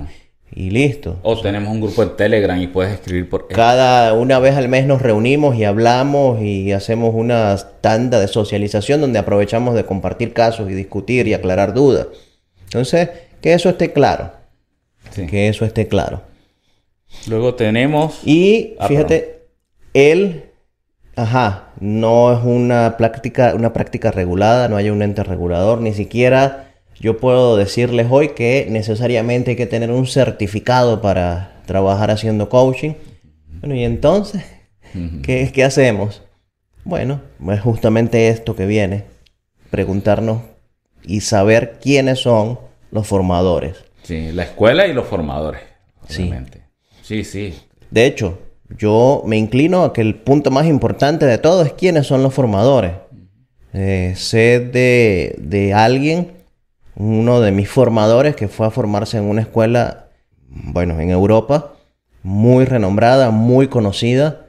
y 0.54 0.72
listo. 0.72 1.20
O 1.24 1.40
tenemos 1.40 1.72
un 1.72 1.82
grupo 1.82 2.04
en 2.04 2.16
Telegram 2.16 2.60
y 2.60 2.68
puedes 2.68 2.94
escribir 2.94 3.30
por... 3.30 3.48
Cada 3.48 4.14
una 4.14 4.40
vez 4.40 4.56
al 4.56 4.68
mes 4.68 4.86
nos 4.86 5.02
reunimos 5.02 5.56
y 5.56 5.64
hablamos 5.64 6.42
y 6.42 6.72
hacemos 6.72 7.14
una 7.14 7.56
tanda 7.82 8.20
de 8.20 8.28
socialización 8.28 9.02
donde 9.02 9.20
aprovechamos 9.20 9.76
de 9.76 9.86
compartir 9.86 10.34
casos 10.34 10.70
y 10.70 10.74
discutir 10.74 11.28
y 11.28 11.34
aclarar 11.34 11.74
dudas. 11.74 12.08
Entonces, 12.66 13.10
que 13.42 13.54
eso 13.54 13.70
esté 13.70 13.94
claro. 13.94 14.32
Sí. 15.12 15.28
Que 15.28 15.48
eso 15.48 15.66
esté 15.66 15.88
claro. 15.88 16.22
Luego 17.28 17.56
tenemos... 17.56 18.22
Y 18.26 18.76
Ah, 18.80 18.88
fíjate, 18.88 19.48
él, 19.94 20.46
ajá, 21.16 21.70
no 21.80 22.34
es 22.34 22.40
una 22.44 22.98
práctica, 22.98 23.54
una 23.56 23.74
práctica 23.74 24.12
regulada, 24.12 24.68
no 24.68 24.78
hay 24.78 24.90
un 24.90 25.02
ente 25.02 25.24
regulador, 25.24 25.82
ni 25.82 25.94
siquiera 25.94 26.69
yo 27.00 27.18
puedo 27.18 27.56
decirles 27.56 28.08
hoy 28.10 28.30
que 28.30 28.68
necesariamente 28.70 29.52
hay 29.52 29.58
que 29.58 29.66
tener 29.66 29.92
un 29.92 30.06
certificado 30.06 31.02
para 31.02 31.62
trabajar 31.66 32.12
haciendo 32.12 32.50
coaching. 32.50 32.94
Bueno, 33.60 33.76
y 33.76 33.84
entonces, 33.84 34.44
¿qué, 35.24 35.52
qué 35.54 35.64
hacemos? 35.64 36.24
Bueno, 36.84 37.22
es 37.52 37.62
justamente 37.62 38.30
esto 38.30 38.56
que 38.56 38.66
viene, 38.66 39.04
preguntarnos 39.70 40.42
y 41.04 41.22
saber 41.22 41.80
quiénes 41.82 42.20
son 42.20 42.60
los 42.92 43.08
formadores. 43.08 43.76
Sí, 44.04 44.32
la 44.32 44.44
escuela 44.44 44.88
y 44.88 44.94
los 44.94 45.08
formadores. 45.08 45.62
Sí. 46.08 46.24
Obviamente. 46.24 46.64
Sí, 47.02 47.24
sí. 47.24 47.54
De 47.92 48.06
hecho, 48.06 48.40
yo 48.78 49.24
me 49.26 49.38
inclino 49.38 49.84
a 49.84 49.94
que 49.94 50.02
el 50.02 50.16
punto 50.16 50.52
más 50.52 50.66
importante 50.66 51.26
de 51.26 51.38
todo 51.38 51.64
es 51.64 51.74
quiénes 51.74 52.08
son 52.08 52.24
los 52.24 52.34
formadores. 52.34 52.94
Eh, 53.74 54.14
sé 54.16 54.60
de, 54.60 55.36
de 55.38 55.74
alguien, 55.74 56.39
uno 57.00 57.42
de 57.42 57.52
mis 57.52 57.70
formadores, 57.70 58.36
que 58.36 58.48
fue 58.48 58.68
a 58.68 58.72
formarse 58.72 59.18
en 59.18 59.24
una 59.24 59.42
escuela, 59.42 60.10
bueno, 60.50 61.00
en 61.00 61.10
Europa, 61.10 61.74
muy 62.22 62.66
renombrada, 62.66 63.32
muy 63.32 63.68
conocida, 63.68 64.46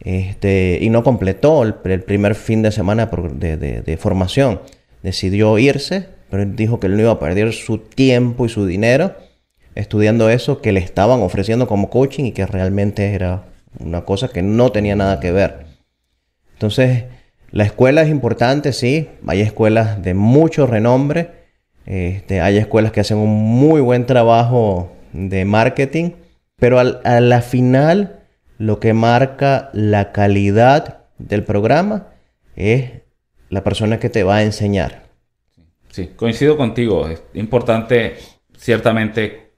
este, 0.00 0.78
y 0.80 0.90
no 0.90 1.02
completó 1.02 1.62
el, 1.64 1.74
primer 1.74 2.36
fin 2.36 2.62
de 2.62 2.70
semana 2.70 3.10
de, 3.32 3.56
de- 3.56 3.96
formación. 3.96 4.60
Decidió 5.02 5.58
irse, 5.58 6.08
pero 6.30 6.44
dijo 6.44 6.78
que 6.78 6.86
él 6.86 6.96
no 6.96 7.02
iba 7.02 7.12
a 7.12 7.18
perder 7.18 7.52
su 7.52 7.78
tiempo 7.78 8.46
y 8.46 8.48
su 8.48 8.66
dinero 8.66 9.14
estudiando 9.74 10.30
eso 10.30 10.60
que 10.60 10.72
le 10.72 10.80
estaban 10.80 11.20
ofreciendo 11.20 11.68
como 11.68 11.90
coaching 11.90 12.24
y 12.24 12.32
que 12.32 12.46
realmente 12.46 13.14
era 13.14 13.44
una 13.78 14.04
cosa 14.04 14.28
que 14.28 14.42
no 14.42 14.72
tenía 14.72 14.96
nada 14.96 15.20
que 15.20 15.30
ver. 15.32 15.66
Entonces, 16.54 17.04
la 17.50 17.64
escuela 17.64 18.02
es 18.02 18.08
importante, 18.08 18.72
sí. 18.72 19.08
Hay 19.26 19.42
escuelas 19.42 20.02
de 20.02 20.14
mucho 20.14 20.66
renombre. 20.66 21.45
Este, 21.86 22.40
hay 22.40 22.58
escuelas 22.58 22.92
que 22.92 23.00
hacen 23.00 23.18
un 23.18 23.30
muy 23.30 23.80
buen 23.80 24.06
trabajo 24.06 24.92
de 25.12 25.44
marketing. 25.44 26.10
Pero 26.56 26.78
al- 26.78 27.00
a 27.04 27.20
la 27.20 27.42
final, 27.42 28.20
lo 28.58 28.80
que 28.80 28.92
marca 28.92 29.70
la 29.72 30.12
calidad 30.12 31.04
del 31.18 31.44
programa 31.44 32.08
es 32.56 32.90
la 33.48 33.62
persona 33.62 33.98
que 33.98 34.08
te 34.10 34.24
va 34.24 34.36
a 34.36 34.42
enseñar. 34.42 35.02
Sí, 35.90 36.08
coincido 36.16 36.56
contigo. 36.56 37.08
Es 37.08 37.22
importante, 37.34 38.16
ciertamente, 38.56 39.52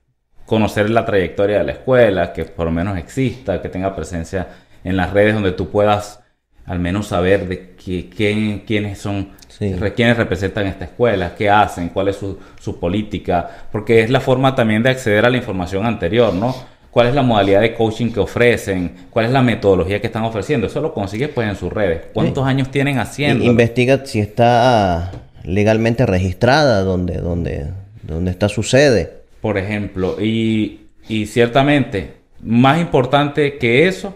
conocer 0.47 0.91
la 0.91 1.05
trayectoria 1.05 1.59
de 1.59 1.65
la 1.65 1.73
escuela, 1.73 2.33
que 2.33 2.45
por 2.45 2.67
lo 2.67 2.73
menos 2.73 2.99
exista, 2.99 3.61
que 3.63 3.69
tenga 3.69 3.95
presencia 3.95 4.49
en 4.85 4.97
las 4.97 5.13
redes 5.13 5.35
donde 5.35 5.53
tú 5.53 5.71
puedas 5.71 6.21
al 6.69 6.79
menos 6.79 7.07
saber 7.09 7.49
de 7.49 7.75
quién- 7.83 8.61
quiénes 8.67 8.99
son, 8.99 9.31
Sí. 9.49 9.75
quiénes 9.97 10.17
representan 10.17 10.67
esta 10.67 10.85
escuela, 10.85 11.35
qué 11.37 11.49
hacen, 11.51 11.89
cuál 11.89 12.09
es 12.09 12.17
su, 12.17 12.39
su 12.61 12.79
política, 12.79 13.49
porque 13.73 14.03
es 14.03 14.11
la 14.11 14.21
forma 14.21 14.55
también 14.55 14.83
de 14.83 14.91
acceder 14.91 15.25
a 15.25 15.31
la 15.31 15.37
información 15.37 15.85
anterior, 15.87 16.33
¿no? 16.35 16.55
¿Cuál 16.91 17.09
es 17.09 17.15
la 17.15 17.23
modalidad 17.23 17.61
de 17.61 17.75
coaching 17.75 18.11
que 18.11 18.21
ofrecen? 18.21 18.93
¿Cuál 19.11 19.27
es 19.27 19.33
la 19.33 19.43
metodología 19.43 20.01
que 20.01 20.07
están 20.07 20.25
ofreciendo? 20.25 20.67
Eso 20.67 20.81
lo 20.81 20.93
consigues 20.95 21.29
pues 21.29 21.49
en 21.49 21.55
sus 21.57 21.73
redes. 21.73 22.03
¿Cuántos 22.15 22.47
años 22.47 22.71
tienen 22.71 22.99
haciendo? 22.99 23.45
Investiga 23.45 24.05
si 24.05 24.21
está 24.21 25.13
legalmente 25.45 26.07
registrada 26.07 26.83
donde, 26.83 27.15
donde, 27.19 27.67
donde 28.03 28.31
está 28.31 28.49
su 28.49 28.63
sede. 28.63 29.13
por 29.41 29.57
ejemplo, 29.59 30.17
y, 30.21 30.81
y 31.09 31.27
ciertamente, 31.27 32.15
más 32.43 32.81
importante 32.81 33.57
que 33.59 33.87
eso 33.87 34.15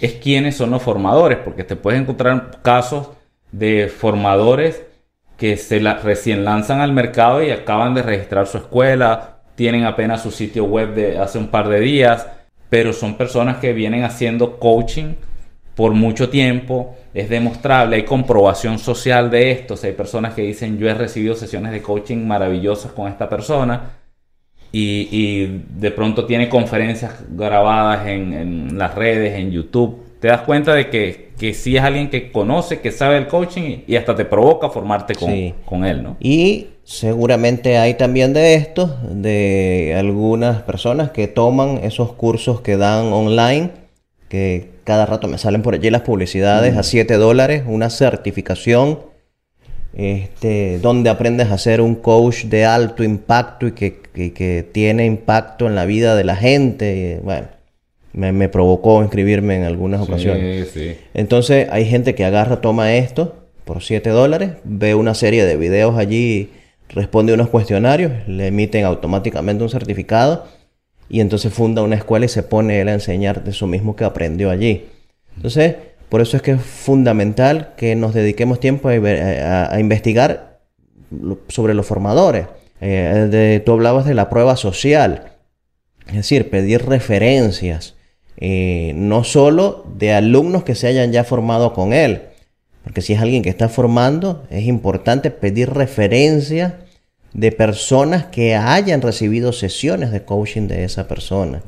es 0.00 0.14
quiénes 0.14 0.56
son 0.56 0.70
los 0.70 0.82
formadores, 0.82 1.38
porque 1.38 1.64
te 1.64 1.76
puedes 1.76 2.00
encontrar 2.00 2.60
casos 2.62 3.10
de 3.52 3.88
formadores 3.88 4.82
que 5.36 5.56
se 5.56 5.80
la- 5.80 5.94
recién 5.98 6.44
lanzan 6.44 6.80
al 6.80 6.92
mercado 6.92 7.42
y 7.42 7.50
acaban 7.50 7.94
de 7.94 8.02
registrar 8.02 8.46
su 8.46 8.58
escuela, 8.58 9.38
tienen 9.54 9.84
apenas 9.84 10.22
su 10.22 10.30
sitio 10.30 10.64
web 10.64 10.94
de 10.94 11.18
hace 11.18 11.38
un 11.38 11.48
par 11.48 11.68
de 11.68 11.80
días, 11.80 12.26
pero 12.68 12.92
son 12.92 13.16
personas 13.16 13.58
que 13.58 13.72
vienen 13.72 14.04
haciendo 14.04 14.58
coaching 14.58 15.14
por 15.74 15.92
mucho 15.92 16.30
tiempo, 16.30 16.96
es 17.12 17.28
demostrable, 17.28 17.96
hay 17.96 18.04
comprobación 18.04 18.78
social 18.78 19.30
de 19.30 19.50
esto, 19.50 19.74
hay 19.82 19.92
personas 19.92 20.34
que 20.34 20.42
dicen 20.42 20.78
yo 20.78 20.88
he 20.88 20.94
recibido 20.94 21.34
sesiones 21.34 21.72
de 21.72 21.82
coaching 21.82 22.26
maravillosas 22.26 22.92
con 22.92 23.08
esta 23.08 23.28
persona 23.28 23.90
y, 24.78 25.08
y 25.10 25.62
de 25.78 25.90
pronto 25.90 26.26
tiene 26.26 26.50
conferencias 26.50 27.14
grabadas 27.30 28.06
en, 28.08 28.34
en 28.34 28.76
las 28.78 28.94
redes, 28.94 29.32
en 29.38 29.50
YouTube, 29.50 30.02
te 30.20 30.28
das 30.28 30.42
cuenta 30.42 30.74
de 30.74 30.90
que, 30.90 31.30
que 31.38 31.54
sí 31.54 31.78
es 31.78 31.82
alguien 31.82 32.10
que 32.10 32.30
conoce, 32.30 32.80
que 32.80 32.90
sabe 32.92 33.16
el 33.16 33.26
coaching 33.26 33.78
y, 33.86 33.96
hasta 33.96 34.14
te 34.14 34.26
provoca 34.26 34.68
formarte 34.68 35.14
con, 35.14 35.30
Sí. 35.30 35.54
con 35.64 35.86
él, 35.86 36.02
¿no? 36.02 36.18
Y 36.20 36.66
seguramente 36.84 37.78
hay 37.78 37.94
también 37.94 38.34
de 38.34 38.54
esto, 38.54 38.98
de 39.10 39.94
algunas 39.98 40.60
personas 40.62 41.10
que 41.10 41.26
toman 41.26 41.78
esos 41.82 42.12
cursos 42.12 42.60
que 42.60 42.76
dan 42.76 43.12
online, 43.14 43.70
que 44.28 44.72
cada 44.84 45.06
rato 45.06 45.26
me 45.26 45.38
salen 45.38 45.62
por 45.62 45.72
allí 45.72 45.88
las 45.88 46.02
publicidades 46.02 46.76
a 46.76 46.82
7 46.82 47.14
dólares, 47.14 47.62
una 47.66 47.88
certificación, 47.88 48.98
este, 49.94 50.78
donde 50.80 51.08
aprendes 51.08 51.50
a 51.50 51.56
ser 51.56 51.80
un 51.80 51.94
coach 51.94 52.44
de 52.44 52.66
alto 52.66 53.02
impacto 53.02 53.66
y 53.66 53.72
que, 53.72 54.02
que- 54.16 54.32
que 54.32 54.64
tiene 54.72 55.04
impacto 55.06 55.66
en 55.68 55.74
la 55.76 55.84
vida 55.86 56.16
de 56.16 56.24
la 56.24 56.34
gente. 56.34 57.20
bueno, 57.22 57.46
me, 58.14 58.32
me 58.32 58.48
provocó 58.48 59.02
inscribirme 59.02 59.56
en 59.56 59.64
algunas 59.64 60.00
ocasiones. 60.00 60.70
Sí, 60.72 60.80
sí. 60.80 60.96
Entonces 61.14 61.68
hay 61.70 61.84
gente 61.84 62.14
que 62.14 62.24
agarra, 62.24 62.60
toma 62.62 62.94
esto 62.94 63.36
por 63.64 63.82
7 63.82 64.08
dólares, 64.10 64.52
ve 64.64 64.94
una 64.94 65.14
serie 65.14 65.44
de 65.44 65.56
videos 65.56 65.98
allí, 65.98 66.50
responde 66.88 67.34
unos 67.34 67.48
cuestionarios, 67.50 68.12
le 68.26 68.46
emiten 68.46 68.84
automáticamente 68.86 69.62
un 69.62 69.68
certificado 69.70 70.46
y 71.10 71.20
entonces 71.20 71.52
funda 71.52 71.82
una 71.82 71.96
escuela 71.96 72.24
y 72.24 72.28
se 72.28 72.42
pone 72.42 72.80
él 72.80 72.88
a 72.88 72.94
enseñar 72.94 73.44
de 73.44 73.50
eso 73.50 73.66
mismo 73.66 73.94
que 73.96 74.04
aprendió 74.04 74.50
allí. 74.50 74.86
Entonces, 75.36 75.74
por 76.08 76.20
eso 76.22 76.36
es 76.38 76.42
que 76.42 76.52
es 76.52 76.62
fundamental 76.62 77.74
que 77.76 77.94
nos 77.96 78.14
dediquemos 78.14 78.60
tiempo 78.60 78.88
a, 78.88 78.92
a- 78.94 79.74
a 79.74 79.78
investigar 79.80 80.60
sobre 81.48 81.74
los 81.74 81.84
formadores. 81.86 82.46
Eh, 82.80 83.28
de- 83.30 83.60
tú 83.60 83.72
hablabas 83.72 84.04
de 84.06 84.14
la 84.14 84.28
prueba 84.28 84.56
social. 84.56 85.32
Es 86.08 86.14
decir, 86.14 86.50
pedir 86.50 86.86
referencias, 86.86 87.94
eh, 88.36 88.92
no 88.94 89.24
solo 89.24 89.84
de 89.96 90.12
alumnos 90.12 90.62
que 90.62 90.74
se 90.74 90.86
hayan 90.86 91.10
ya 91.12 91.24
formado 91.24 91.72
con 91.72 91.92
él, 91.92 92.22
porque 92.84 93.00
si 93.02 93.12
es 93.14 93.20
alguien 93.20 93.42
que 93.42 93.48
está 93.48 93.68
formando, 93.68 94.44
es 94.50 94.64
importante 94.66 95.30
pedir 95.30 95.70
referencias 95.70 96.74
de 97.32 97.50
personas 97.52 98.26
que 98.26 98.54
hayan 98.54 99.02
recibido 99.02 99.52
sesiones 99.52 100.12
de 100.12 100.22
coaching 100.24 100.68
de 100.68 100.84
esa 100.84 101.08
persona. 101.08 101.62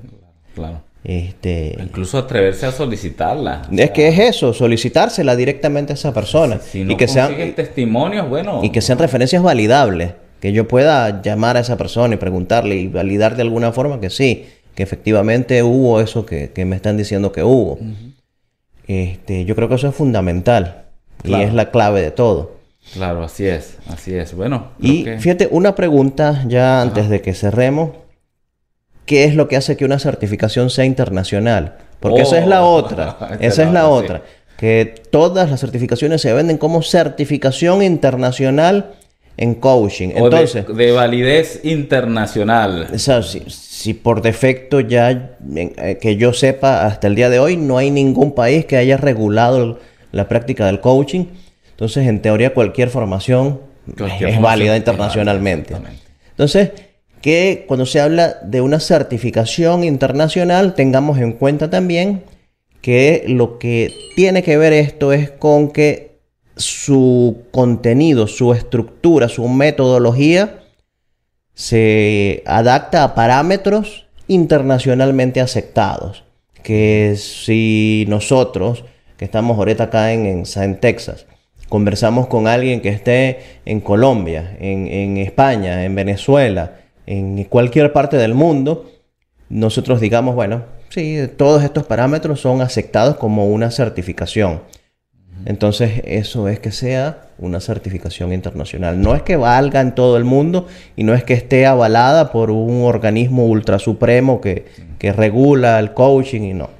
Claro. 0.54 0.82
Este, 1.04 1.76
Incluso 1.80 2.18
atreverse 2.18 2.66
a 2.66 2.72
solicitarla. 2.72 3.62
Es 3.70 3.76
sea, 3.76 3.92
que 3.92 4.08
es 4.08 4.18
eso, 4.18 4.52
solicitársela 4.52 5.36
directamente 5.36 5.92
a 5.92 5.94
esa 5.94 6.12
persona 6.12 6.58
Si 6.60 6.84
no 6.84 6.92
y, 6.92 6.96
que 6.96 7.08
sean, 7.08 7.34
testimonios, 7.54 8.28
bueno. 8.28 8.60
y 8.62 8.70
que 8.70 8.80
sean 8.80 8.98
referencias 8.98 9.42
validables, 9.42 10.12
que 10.40 10.52
yo 10.52 10.68
pueda 10.68 11.22
llamar 11.22 11.56
a 11.56 11.60
esa 11.60 11.76
persona 11.76 12.14
y 12.14 12.16
preguntarle 12.18 12.76
y 12.76 12.88
validar 12.88 13.36
de 13.36 13.42
alguna 13.42 13.72
forma 13.72 14.00
que 14.00 14.10
sí, 14.10 14.46
que 14.74 14.82
efectivamente 14.82 15.62
hubo 15.62 16.00
eso 16.00 16.24
que, 16.24 16.50
que 16.52 16.64
me 16.64 16.76
están 16.76 16.96
diciendo 16.96 17.32
que 17.32 17.42
hubo. 17.42 17.78
este, 18.86 19.44
yo 19.44 19.54
creo 19.56 19.68
que 19.68 19.74
eso 19.74 19.88
es 19.88 19.94
fundamental 19.94 20.84
y 21.24 21.34
es 21.34 21.52
la 21.52 21.70
clave 21.70 22.00
de 22.02 22.10
todo. 22.10 22.56
Claro, 22.94 23.22
así 23.22 23.46
es, 23.46 23.76
así 23.88 24.14
es. 24.14 24.34
Bueno, 24.34 24.68
Y 24.78 25.04
que- 25.04 25.18
fíjate, 25.18 25.48
una 25.50 25.74
pregunta 25.74 26.44
ya 26.46 26.80
antes 26.80 27.08
de 27.08 27.20
que 27.20 27.34
cerremos. 27.34 27.90
¿Qué 29.04 29.24
es 29.24 29.34
lo 29.34 29.48
que 29.48 29.56
hace 29.56 29.76
que 29.76 29.84
una 29.86 29.98
certificación 29.98 30.68
sea 30.70 30.84
internacional? 30.84 31.76
Porque 32.00 32.22
esa 32.22 32.38
es 32.38 32.46
la 32.46 32.62
Oh, 32.64 32.74
otra. 32.74 33.16
esa 33.40 33.62
es 33.64 33.72
la 33.72 33.88
otra. 33.88 34.22
Que 34.58 34.94
todas 35.10 35.50
las 35.50 35.60
certificaciones 35.60 36.20
se 36.20 36.32
venden 36.32 36.58
como 36.58 36.82
certificación 36.82 37.82
internacional 37.82 38.94
en 39.38 39.54
coaching. 39.54 40.08
o 40.10 40.28
de- 40.28 40.36
Entonces, 40.36 40.66
de, 40.76 40.92
validez 40.92 41.60
internacional. 41.64 42.88
o 42.92 42.98
sea, 42.98 43.22
si, 43.22 43.42
si 43.48 43.94
por 43.94 44.20
defecto 44.20 44.80
ya, 44.80 45.36
eh, 45.56 45.98
que 46.00 46.16
yo 46.16 46.32
sepa, 46.34 46.84
hasta 46.84 47.06
el 47.06 47.14
día 47.14 47.30
de 47.30 47.38
hoy 47.38 47.56
no 47.56 47.78
hay 47.78 47.90
ningún 47.90 48.34
país 48.34 48.66
que 48.66 48.76
haya 48.76 48.96
regulado 48.96 49.78
la 50.12 50.28
práctica 50.28 50.66
del 50.66 50.80
coaching. 50.80 51.26
Entonces, 51.70 52.06
en 52.08 52.20
teoría, 52.20 52.52
cualquier 52.52 52.90
formación 52.90 53.60
Cualquier 53.86 54.30
es 54.30 54.34
formación 54.34 54.42
válida 54.42 54.76
internacionalmente. 54.76 55.76
Entonces, 56.30 56.70
que 57.22 57.64
cuando 57.68 57.86
se 57.86 58.00
habla 58.00 58.36
de 58.42 58.60
una 58.60 58.80
certificación 58.80 59.84
internacional, 59.84 60.74
tengamos 60.74 61.18
en 61.18 61.32
cuenta 61.32 61.70
también 61.70 62.22
que 62.80 63.24
lo 63.28 63.58
que 63.58 63.92
tiene 64.16 64.42
que 64.42 64.56
ver 64.56 64.72
esto 64.72 65.12
es 65.12 65.30
con 65.30 65.70
que 65.70 66.17
su 66.58 67.44
contenido, 67.50 68.26
su 68.26 68.52
estructura, 68.52 69.28
su 69.28 69.48
metodología 69.48 70.60
se 71.54 72.42
adapta 72.46 73.02
a 73.02 73.14
parámetros 73.14 74.06
internacionalmente 74.26 75.40
aceptados. 75.40 76.24
Que 76.62 77.14
si 77.16 78.04
nosotros, 78.08 78.84
que 79.16 79.24
estamos 79.24 79.56
ahorita 79.56 79.84
acá 79.84 80.12
en, 80.12 80.26
en, 80.26 80.44
en 80.54 80.80
Texas, 80.80 81.26
conversamos 81.68 82.26
con 82.26 82.46
alguien 82.46 82.80
que 82.80 82.90
esté 82.90 83.40
en 83.64 83.80
Colombia, 83.80 84.56
en, 84.60 84.86
en 84.86 85.16
España, 85.16 85.84
en 85.84 85.94
Venezuela, 85.94 86.74
en 87.06 87.42
cualquier 87.44 87.92
parte 87.92 88.16
del 88.18 88.34
mundo, 88.34 88.90
nosotros 89.48 90.00
digamos, 90.00 90.34
bueno, 90.34 90.64
sí, 90.90 91.18
todos 91.36 91.64
estos 91.64 91.84
parámetros 91.86 92.40
son 92.40 92.60
aceptados 92.60 93.16
como 93.16 93.46
una 93.46 93.70
certificación. 93.70 94.60
Entonces, 95.44 96.02
eso 96.04 96.48
es 96.48 96.58
que 96.60 96.72
sea 96.72 97.28
una 97.38 97.60
certificación 97.60 98.32
internacional. 98.32 99.00
No 99.00 99.14
es 99.14 99.22
que 99.22 99.36
valga 99.36 99.80
en 99.80 99.94
todo 99.94 100.16
el 100.16 100.24
mundo 100.24 100.66
y 100.96 101.04
no 101.04 101.14
es 101.14 101.24
que 101.24 101.34
esté 101.34 101.66
avalada 101.66 102.32
por 102.32 102.50
un 102.50 102.82
organismo 102.84 103.46
ultra 103.46 103.78
supremo 103.78 104.40
que, 104.40 104.66
que 104.98 105.12
regula 105.12 105.78
el 105.78 105.94
coaching 105.94 106.42
y 106.42 106.54
no. 106.54 106.70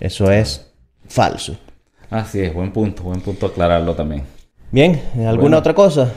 Eso 0.00 0.30
es 0.30 0.72
falso. 1.08 1.56
Así 2.10 2.40
es, 2.40 2.52
buen 2.52 2.72
punto, 2.72 3.02
buen 3.04 3.20
punto 3.20 3.46
aclararlo 3.46 3.94
también. 3.94 4.22
Bien, 4.70 5.00
¿alguna 5.16 5.36
Bueno. 5.36 5.58
otra 5.58 5.74
cosa? 5.74 6.12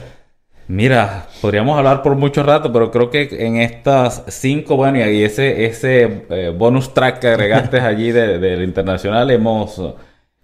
Mira, 0.68 1.26
podríamos 1.40 1.78
hablar 1.78 2.02
por 2.02 2.16
mucho 2.16 2.42
rato, 2.42 2.72
pero 2.72 2.90
creo 2.90 3.08
que 3.08 3.28
en 3.46 3.56
estas 3.58 4.24
cinco, 4.28 4.76
bueno, 4.76 4.98
y 5.08 5.22
ese, 5.22 5.64
ese 5.64 6.24
eh, 6.28 6.52
bonus 6.56 6.92
track 6.92 7.20
que 7.20 7.28
agregaste 7.28 7.78
allí 7.80 8.10
de- 8.10 8.38
del 8.38 8.64
internacional, 8.64 9.30
hemos 9.30 9.80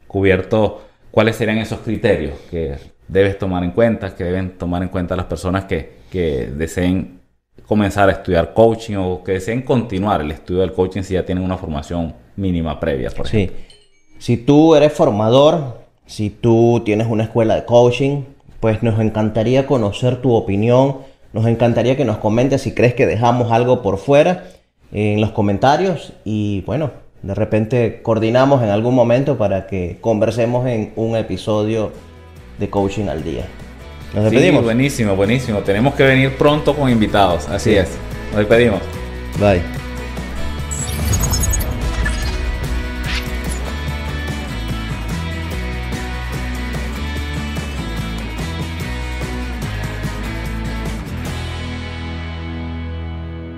cubierto 0.07 0.83
cuáles 1.13 1.37
serían 1.37 1.59
esos 1.59 1.79
criterios 1.81 2.35
que 2.51 2.77
debes 3.07 3.39
tomar 3.39 3.63
en 3.63 3.71
cuenta, 3.71 4.17
que 4.17 4.25
deben 4.25 4.59
tomar 4.59 4.83
en 4.83 4.89
cuenta 4.89 5.15
las 5.15 5.27
personas 5.27 5.67
que, 5.67 5.99
que 6.11 6.47
deseen 6.47 7.21
comenzar 7.67 8.09
a 8.09 8.13
estudiar 8.13 8.55
coaching 8.55 8.97
o 8.97 9.23
que 9.23 9.33
deseen 9.33 9.63
continuar 9.63 10.21
el 10.21 10.33
estudio 10.33 10.63
del 10.63 10.73
coaching 10.73 11.03
si 11.03 11.15
ya 11.15 11.25
tienen 11.25 11.45
una 11.45 11.57
formación 11.57 12.15
mínima 12.37 12.81
previa, 12.81 13.11
por 13.11 13.27
ejemplo. 13.27 13.57
Sí. 13.57 13.65
Si 14.19 14.37
tú 14.37 14.75
eres 14.75 14.93
formador, 14.93 15.83
si 16.07 16.31
tú 16.31 16.83
tienes 16.85 17.07
una 17.07 17.25
escuela 17.25 17.55
de 17.55 17.65
coaching, 17.65 18.23
pues 18.61 18.83
nos 18.83 19.01
encantaría 19.01 19.67
conocer 19.67 20.23
tu 20.23 20.33
opinión. 20.33 20.99
Nos 21.33 21.47
encantaría 21.47 21.97
que 21.97 22.05
nos 22.05 22.19
comentes 22.19 22.63
si 22.63 22.75
crees 22.75 22.95
que 22.95 23.07
dejamos 23.07 23.51
algo 23.51 23.83
por 23.83 23.99
fuera 23.99 24.45
en 24.93 25.21
los 25.21 25.33
comentarios. 25.33 26.13
Y 26.25 26.61
bueno, 26.63 26.93
de 27.23 27.35
repente 27.35 28.01
coordinamos 28.03 28.63
en 28.63 28.71
algún 28.71 28.95
momento 28.95 29.39
para 29.39 29.67
que 29.67 29.99
conversemos 30.01 30.67
en 30.67 30.93
un 30.97 31.17
episodio 31.17 31.93
de 32.59 32.69
Coaching 32.69 33.07
al 33.09 33.23
Día. 33.23 33.47
Nos 34.15 34.25
Sí, 34.29 34.31
despedimos. 34.31 34.65
buenísimo, 34.65 35.17
buenísimo. 35.17 35.59
Tenemos 35.61 35.95
que 35.95 36.03
venir 36.05 36.37
pronto 36.37 36.75
con 36.75 36.91
invitados, 36.91 37.49
así 37.49 37.71
Sí. 37.71 37.77
es. 37.77 37.89
Nos 38.31 38.39
despedimos. 38.41 38.81
Bye. 39.41 39.82